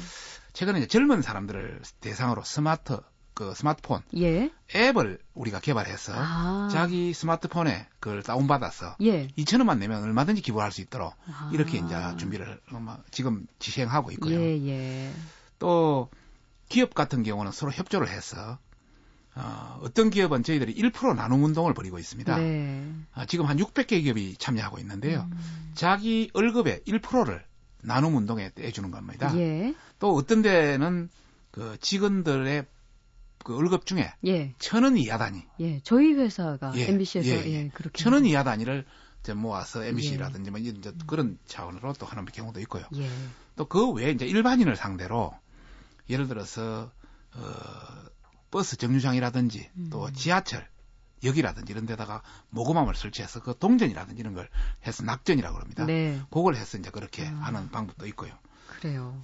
최근에 0.54 0.80
이제 0.80 0.88
젊은 0.88 1.22
사람들을 1.22 1.82
대상으로 2.02 2.44
스마트 2.44 3.00
그 3.42 3.56
스마트폰 3.56 4.04
예. 4.18 4.52
앱을 4.76 5.18
우리가 5.34 5.60
개발해서 5.62 6.14
아. 6.16 6.70
자기 6.72 7.12
스마트폰에 7.12 7.88
그걸 8.00 8.22
다운받아서 8.22 8.98
예. 9.02 9.30
2천 9.30 9.58
원만 9.58 9.80
내면 9.80 10.04
얼마든지 10.04 10.44
기부할 10.44 10.72
수 10.72 10.82
있도록 10.82 11.16
아. 11.26 11.50
이렇게 11.52 11.80
이제 11.80 11.96
준비를 12.18 12.62
지금 13.10 13.48
지행하고 13.58 14.12
있고요. 14.12 14.40
예, 14.40 14.68
예. 14.68 15.12
또 15.58 16.08
기업 16.70 16.94
같은 16.94 17.24
경우는 17.24 17.52
서로 17.52 17.72
협조를 17.72 18.10
해서 18.10 18.60
어, 19.34 19.80
어떤 19.82 20.12
기업은 20.12 20.44
저희들이 20.44 20.76
1% 20.76 21.16
나눔 21.16 21.44
운동을 21.44 21.74
벌이고 21.74 21.98
있습니다. 21.98 22.38
네. 22.38 22.94
아, 23.16 23.26
지금 23.26 23.48
한 23.48 23.58
600개 23.58 24.04
기업이 24.04 24.36
참여하고 24.38 24.78
있는데요. 24.78 25.28
음. 25.32 25.72
자기 25.74 26.30
월급의 26.36 26.82
1%를 26.86 27.44
나눔 27.82 28.18
운동에 28.18 28.52
떼주는 28.54 28.92
겁니다. 28.92 29.36
예. 29.36 29.74
또 29.98 30.14
어떤 30.14 30.44
데는 30.44 31.10
그 31.50 31.78
직원들의 31.82 32.66
그 33.44 33.56
월급 33.56 33.86
중에 33.86 34.14
예. 34.26 34.54
천원 34.60 34.98
이하 34.98 35.18
단위, 35.18 35.44
예. 35.60 35.80
저희 35.84 36.14
회사가 36.14 36.74
예, 36.76 36.88
MBC에서 36.90 37.30
예, 37.30 37.46
예, 37.46 37.54
예. 37.54 37.68
그렇게. 37.70 38.02
천원 38.02 38.26
이하 38.26 38.44
단위를 38.44 38.86
이제 39.22 39.34
모아서 39.34 39.84
MBC라든지 39.84 40.48
예. 40.48 40.52
뭐 40.52 40.60
이런 40.60 40.78
이제 40.78 40.94
그런 41.08 41.38
차원으로 41.46 41.94
또 41.94 42.06
하는 42.06 42.26
경우도 42.26 42.60
있고요. 42.62 42.86
예. 42.96 43.10
또그 43.56 43.92
외에 43.92 44.12
이제 44.12 44.26
일반인을 44.26 44.76
상대로 44.76 45.34
예를 46.10 46.28
들어서 46.28 46.92
어, 47.34 47.42
버스 48.50 48.78
정류장이라든지 48.78 49.70
또 49.90 50.06
음. 50.06 50.14
지하철 50.14 50.68
역이라든지 51.24 51.72
이런 51.72 51.86
데다가 51.86 52.24
모금함을 52.50 52.96
설치해서 52.96 53.42
그 53.42 53.56
동전이라든지 53.58 54.20
이런 54.20 54.34
걸 54.34 54.50
해서 54.86 55.04
낙전이라고 55.04 55.56
그럽니다. 55.56 55.86
네. 55.86 56.20
그걸 56.32 56.56
해서 56.56 56.78
이제 56.78 56.90
그렇게 56.90 57.28
아. 57.28 57.32
하는 57.42 57.70
방법도 57.70 58.08
있고요. 58.08 58.34
그래요. 58.68 59.24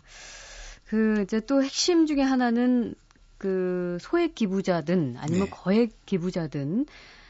그 0.86 1.24
이제 1.24 1.42
또 1.42 1.64
핵심 1.64 2.06
중에 2.06 2.22
하나는 2.22 2.96
그 3.38 3.97
소액 4.02 4.36
기부자든 4.36 5.15
아니면 5.17 5.45
네. 5.45 5.50
거액 5.52 6.06
기부자든 6.06 6.86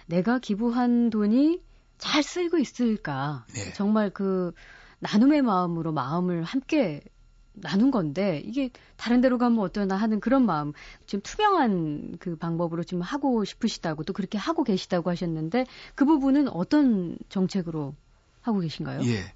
내가 0.06 0.40
기부한 0.40 1.10
돈이 1.10 1.62
잘 1.98 2.24
쓰이고 2.24 2.58
있을까? 2.58 3.46
네. 3.54 3.74
정말 3.74 4.10
그 4.10 4.54
나눔의 5.00 5.42
마음으로 5.42 5.92
마음을 5.92 6.44
함께 6.44 7.02
나눈 7.60 7.92
건데 7.92 8.42
이게 8.46 8.70
다른 8.98 9.20
데로 9.22 9.38
가면 9.38 9.60
어떠나 9.60 9.96
하는 9.96 10.20
그런 10.20 10.46
마음 10.46 10.74
좀 11.08 11.22
투명한 11.22 12.18
그 12.20 12.36
방법으로 12.36 12.84
좀 12.84 13.02
하고 13.02 13.44
싶으시다고 13.46 14.04
또 14.04 14.14
그렇게 14.14 14.38
하고 14.38 14.64
계시다고 14.64 15.10
하셨는데 15.10 15.66
그 15.96 16.06
부분은 16.06 16.50
어떤 16.50 17.18
정책으로 17.30 17.96
하고 18.42 18.60
계신가요? 18.60 19.02
예. 19.04 19.34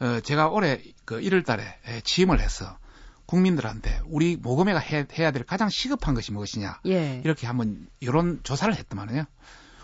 어, 0.00 0.20
제가 0.20 0.48
올해 0.48 0.82
그 1.04 1.20
1월 1.20 1.44
달에 1.44 1.62
에, 1.86 2.00
취임을 2.00 2.40
해서 2.40 2.78
국민들한테 3.26 4.00
우리 4.06 4.36
모금회가 4.36 4.78
해, 4.78 5.06
해야 5.18 5.30
될 5.30 5.44
가장 5.44 5.68
시급한 5.68 6.14
것이 6.14 6.32
무엇이냐 6.32 6.80
예. 6.86 7.20
이렇게 7.24 7.46
한번 7.46 7.86
이런 8.00 8.40
조사를 8.42 8.74
했더만요. 8.74 9.24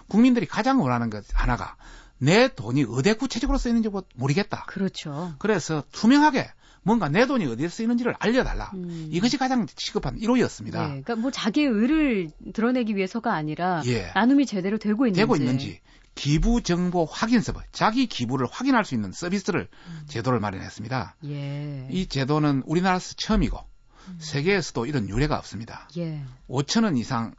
국민들이 0.09 0.47
가장 0.47 0.81
원하는 0.81 1.09
것 1.11 1.25
하나가 1.33 1.77
내 2.19 2.49
돈이 2.49 2.85
어디에 2.85 3.15
구체적으로 3.15 3.59
쓰이는지 3.59 3.89
뭐 3.89 4.03
모르겠다. 4.15 4.65
그렇죠. 4.67 5.35
그래서 5.39 5.83
투명하게 5.93 6.51
뭔가 6.83 7.09
내 7.09 7.27
돈이 7.27 7.47
어디에 7.47 7.69
쓰이는지를 7.69 8.15
알려달라. 8.19 8.71
음. 8.75 9.09
이것이 9.11 9.39
가장 9.39 9.67
시급한 9.77 10.19
1호였습니다. 10.19 10.75
예, 10.75 10.89
그러니까 10.89 11.17
뭐 11.17 11.31
자기의 11.31 11.67
의를 11.67 12.31
드러내기 12.53 12.97
위해서가 12.97 13.35
아니라 13.35 13.83
예. 13.87 14.11
나눔이 14.15 14.47
제대로 14.47 14.79
되고 14.79 15.07
있는지. 15.07 15.21
되고 15.21 15.37
있는지 15.37 15.81
기부 16.15 16.63
정보 16.63 17.05
확인 17.05 17.41
서버, 17.41 17.63
자기 17.73 18.07
기부를 18.07 18.47
확인할 18.51 18.85
수 18.85 18.95
있는 18.95 19.13
서비스를 19.13 19.69
음. 19.87 20.03
제도를 20.07 20.41
마련했습니다. 20.41 21.17
예. 21.25 21.89
이 21.91 22.07
제도는 22.07 22.63
우리나라에서 22.67 23.15
처음이고 23.17 23.59
음. 24.09 24.19
세계에서도 24.21 24.87
이런 24.87 25.09
유례가 25.09 25.39
없습니다. 25.39 25.89
예. 25.97 26.23
5천 26.49 26.85
원 26.85 26.97
이상을 26.97 27.35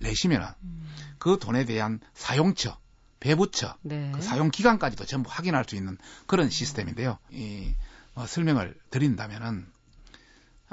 내시면 0.00 0.54
음. 0.62 0.88
그 1.18 1.38
돈에 1.40 1.64
대한 1.64 2.00
사용처, 2.12 2.78
배부처, 3.20 3.76
네. 3.82 4.12
그 4.14 4.20
사용 4.20 4.50
기간까지도 4.50 5.06
전부 5.06 5.30
확인할 5.32 5.64
수 5.66 5.76
있는 5.76 5.96
그런 6.26 6.50
시스템인데요. 6.50 7.18
이 7.30 7.74
어, 8.14 8.26
설명을 8.26 8.76
드린다면은 8.90 9.66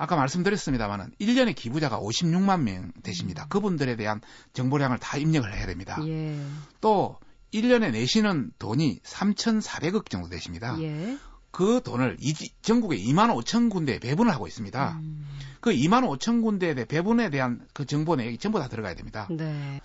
아까 0.01 0.15
말씀드렸습니다만은 0.15 1.11
1년에 1.21 1.55
기부자가 1.55 1.99
56만 1.99 2.63
명 2.63 2.91
되십니다. 3.03 3.45
그분들에 3.45 3.95
대한 3.95 4.19
정보량을 4.53 4.97
다 4.97 5.19
입력을 5.19 5.53
해야 5.53 5.67
됩니다. 5.67 5.97
음. 5.99 6.07
예. 6.07 6.71
또 6.81 7.19
1년에 7.53 7.91
내시는 7.91 8.51
돈이 8.57 9.01
3,400억 9.03 10.09
정도 10.09 10.27
되십니다. 10.27 10.75
예. 10.81 11.19
그 11.51 11.81
돈을 11.83 12.17
이, 12.19 12.33
전국에 12.63 12.97
2만 12.97 13.29
5천 13.43 13.69
군데에 13.69 13.99
배분을 13.99 14.33
하고 14.33 14.47
있습니다. 14.47 14.99
음. 15.03 15.27
그 15.59 15.69
2만 15.69 16.03
5천 16.17 16.41
군데에 16.41 16.73
대해 16.73 16.85
배분에 16.85 17.29
대한 17.29 17.67
그 17.71 17.85
정보 17.85 18.15
내역이 18.15 18.39
전부 18.39 18.57
다 18.57 18.69
들어가야 18.69 18.95
됩니다. 18.95 19.27
네. 19.29 19.81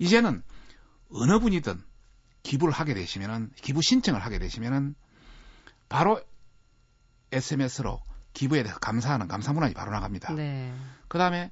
이제는 0.00 0.42
어느 1.12 1.38
분이든 1.38 1.80
기부를 2.42 2.74
하게 2.74 2.94
되시면은 2.94 3.52
기부 3.62 3.82
신청을 3.82 4.20
하게 4.20 4.40
되시면은 4.40 4.96
바로 5.88 6.20
SMS로 7.30 8.00
기부에 8.32 8.62
대해서 8.62 8.78
감사하는 8.78 9.28
감사 9.28 9.52
문안이 9.52 9.74
바로 9.74 9.90
나갑니다. 9.90 10.34
네. 10.34 10.72
그다음에 11.08 11.50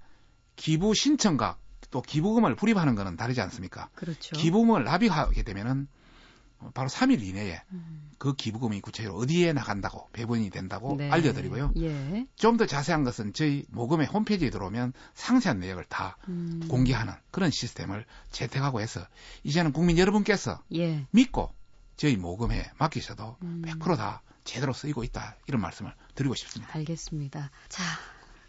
기부 0.57 0.95
신청과 0.95 1.57
또 1.91 2.03
기부금을 2.03 2.55
불입하는 2.57 2.95
것은 2.95 3.17
다르지 3.17 3.41
않습니까? 3.41 3.89
그렇죠. 3.95 4.37
기부금을 4.37 4.85
납입하게 4.85 5.43
되면은 5.43 5.89
바로 6.75 6.89
3일 6.89 7.23
이내에 7.23 7.63
음. 7.71 8.11
그 8.19 8.35
기부금이 8.35 8.81
구체적으로 8.81 9.23
어디에 9.23 9.53
나간다고 9.53 10.09
배분이 10.13 10.51
된다고 10.51 10.97
네. 10.97 11.09
알려드리고요. 11.09 11.73
예. 11.79 12.27
좀 12.35 12.57
더 12.57 12.67
자세한 12.67 13.05
것은 13.05 13.33
저희 13.33 13.65
모금의 13.69 14.09
홈페이지에 14.09 14.51
들어오면 14.51 14.93
상세한 15.15 15.61
내역을 15.61 15.85
다 15.89 16.17
음. 16.27 16.67
공개하는 16.69 17.13
그런 17.31 17.51
시스템을 17.53 18.05
채택하고 18.33 18.81
해서 18.81 19.07
이제는 19.45 19.73
국민 19.73 19.99
여러분께서 19.99 20.61
예. 20.75 21.07
믿고 21.13 21.55
저희 21.97 22.17
모금에 22.17 22.73
맡기셔도 22.79 23.37
음. 23.43 23.63
100%다 23.65 24.23
제대로 24.43 24.73
쓰이고 24.73 25.05
있다 25.05 25.37
이런 25.47 25.61
말씀을 25.61 25.95
드리고 26.19 26.35
싶습니다. 26.35 26.77
알겠습니다. 26.77 27.51
자, 27.69 27.85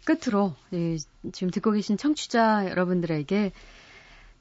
끝으로 0.04 0.54
이, 0.72 0.98
지금 1.32 1.50
듣고 1.50 1.70
계신 1.70 1.96
청취자 1.96 2.68
여러분들에게 2.68 3.52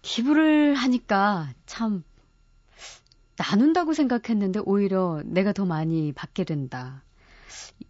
기부를 0.02 0.74
하니까 0.76 1.50
참 1.66 2.04
나눈다고 3.38 3.94
생각했는데 3.94 4.62
오히려 4.66 5.22
내가 5.26 5.54
더 5.54 5.66
많이 5.66 6.12
받게 6.12 6.44
된다. 6.44 7.04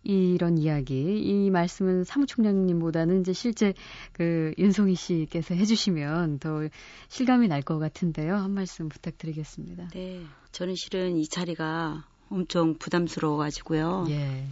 이런 0.04 0.58
이야기, 0.58 1.20
이 1.20 1.50
말씀은 1.50 2.04
사무총장님보다는 2.04 3.22
이제 3.22 3.34
실제 3.34 3.74
그 4.14 4.54
윤송희 4.58 4.96
씨께서 4.96 5.56
해주시면 5.56 6.40
더 6.40 6.68
실감이 7.08 7.48
날 7.48 7.62
것 7.64 7.80
같은데요. 7.80 8.36
한 8.36 8.52
말씀 8.52 8.88
부탁드리겠습니다. 8.90 9.90
네. 9.90 10.22
저는 10.52 10.76
실은 10.76 11.18
이 11.18 11.28
자리가 11.28 12.06
엄청 12.30 12.76
부담스러워가지고요. 12.78 14.06
예. 14.10 14.48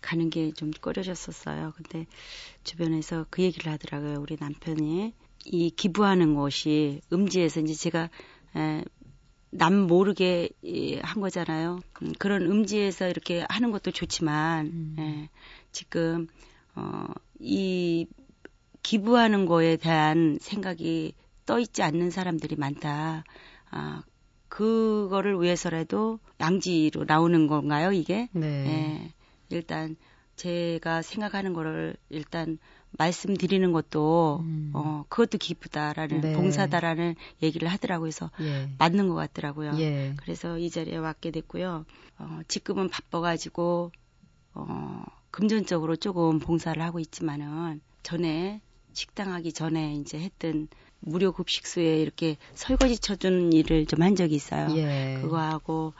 가는 0.00 0.30
게 0.30 0.52
좀 0.52 0.70
꺼려졌었어요. 0.70 1.72
근데 1.76 2.06
주변에서 2.64 3.26
그 3.30 3.42
얘기를 3.42 3.70
하더라고요. 3.72 4.20
우리 4.20 4.36
남편이 4.38 5.12
이 5.46 5.70
기부하는 5.70 6.34
것이 6.34 7.00
음지에서 7.12 7.60
이제 7.60 7.74
제가 7.74 8.10
에, 8.56 8.84
남 9.50 9.74
모르게 9.86 10.50
한 11.02 11.20
거잖아요. 11.22 11.80
음, 12.02 12.12
그런 12.18 12.42
음지에서 12.42 13.08
이렇게 13.08 13.44
하는 13.48 13.70
것도 13.70 13.90
좋지만 13.92 14.66
음. 14.66 14.96
예, 14.98 15.28
지금 15.72 16.26
어, 16.74 17.06
이 17.40 18.06
기부하는 18.82 19.46
거에 19.46 19.76
대한 19.76 20.38
생각이 20.40 21.14
떠 21.46 21.58
있지 21.60 21.82
않는 21.82 22.10
사람들이 22.10 22.56
많다. 22.56 23.24
아, 23.70 24.02
그거를 24.48 25.40
위해서라도 25.40 26.18
양지로 26.40 27.04
나오는 27.04 27.46
건가요, 27.46 27.92
이게? 27.92 28.28
네. 28.32 28.66
예, 28.66 29.12
일단 29.50 29.96
제가 30.36 31.02
생각하는 31.02 31.52
거를 31.52 31.96
일단 32.10 32.58
말씀드리는 32.92 33.72
것도 33.72 34.38
음. 34.42 34.70
어 34.72 35.04
그것도 35.08 35.38
기쁘다라는 35.38 36.20
네. 36.20 36.32
봉사다라는 36.34 37.16
얘기를 37.42 37.68
하더라고요. 37.68 38.04
그래서 38.04 38.30
예. 38.40 38.70
맞는 38.78 39.08
것 39.08 39.14
같더라고요. 39.14 39.72
예. 39.80 40.14
그래서 40.16 40.58
이 40.58 40.70
자리에 40.70 40.96
왔게 40.96 41.30
됐고요. 41.32 41.84
어 42.18 42.40
지금은 42.48 42.88
바빠가지고 42.88 43.92
어 44.54 45.04
금전적으로 45.30 45.96
조금 45.96 46.38
봉사를 46.38 46.80
하고 46.80 46.98
있지만은 47.00 47.80
전에 48.02 48.60
식당 48.92 49.32
하기 49.34 49.52
전에 49.52 49.94
이제 49.96 50.18
했던 50.18 50.68
무료 51.00 51.32
급식소에 51.32 52.00
이렇게 52.00 52.36
설거지 52.54 52.98
쳐주는 52.98 53.52
일을 53.52 53.86
좀 53.86 54.02
한 54.02 54.16
적이 54.16 54.36
있어요. 54.36 54.68
예. 54.76 55.18
그거 55.20 55.38
하고 55.38 55.94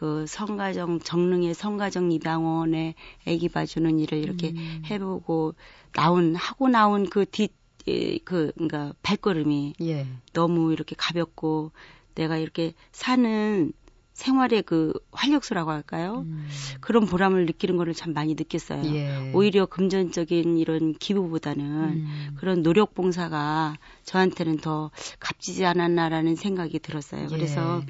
그 0.00 0.24
성가정 0.26 1.00
정릉의 1.00 1.52
성가정 1.52 2.10
입양원에 2.10 2.94
아기 3.28 3.50
봐주는 3.50 3.98
일을 3.98 4.16
이렇게 4.16 4.48
음. 4.48 4.82
해보고 4.90 5.54
나온 5.92 6.34
하고 6.34 6.70
나온 6.70 7.06
그뒤그 7.10 8.52
그러니까 8.54 8.94
발걸음이 9.02 9.74
예. 9.82 10.06
너무 10.32 10.72
이렇게 10.72 10.96
가볍고 10.96 11.72
내가 12.14 12.38
이렇게 12.38 12.72
사는 12.92 13.74
생활의 14.14 14.62
그 14.62 14.94
활력소라고 15.12 15.70
할까요? 15.70 16.24
음. 16.26 16.48
그런 16.80 17.04
보람을 17.04 17.44
느끼는 17.44 17.76
거를 17.76 17.92
참 17.92 18.14
많이 18.14 18.34
느꼈어요. 18.34 18.82
예. 18.94 19.32
오히려 19.34 19.66
금전적인 19.66 20.56
이런 20.56 20.94
기부보다는 20.94 21.64
음. 21.64 22.36
그런 22.38 22.62
노력 22.62 22.94
봉사가 22.94 23.76
저한테는 24.04 24.58
더 24.58 24.90
값지지 25.18 25.66
않았나라는 25.66 26.36
생각이 26.36 26.78
들었어요. 26.78 27.24
예. 27.24 27.26
그래서 27.26 27.82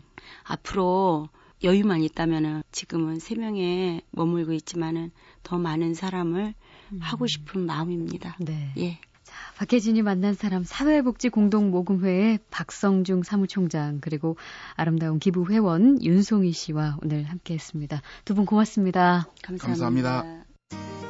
앞으로 0.42 1.28
여유만 1.62 2.02
있다면은 2.02 2.62
지금은 2.72 3.18
세 3.18 3.34
명에 3.34 4.02
머물고 4.10 4.52
있지만은 4.54 5.10
더 5.42 5.58
많은 5.58 5.94
사람을 5.94 6.54
음. 6.92 6.98
하고 7.00 7.26
싶은 7.26 7.66
마음입니다. 7.66 8.36
네. 8.40 8.72
예. 8.78 8.98
자, 9.22 9.34
박혜진이 9.58 10.02
만난 10.02 10.34
사람 10.34 10.64
사회복지공동모금회의 10.64 12.38
박성중 12.50 13.22
사무총장 13.22 13.98
그리고 14.00 14.36
아름다운 14.74 15.18
기부 15.18 15.50
회원 15.52 16.02
윤송희 16.02 16.52
씨와 16.52 16.98
오늘 17.02 17.24
함께했습니다. 17.24 18.02
두 18.24 18.34
분 18.34 18.46
고맙습니다. 18.46 19.28
감사합니다. 19.42 20.22
감사합니다. 20.22 21.09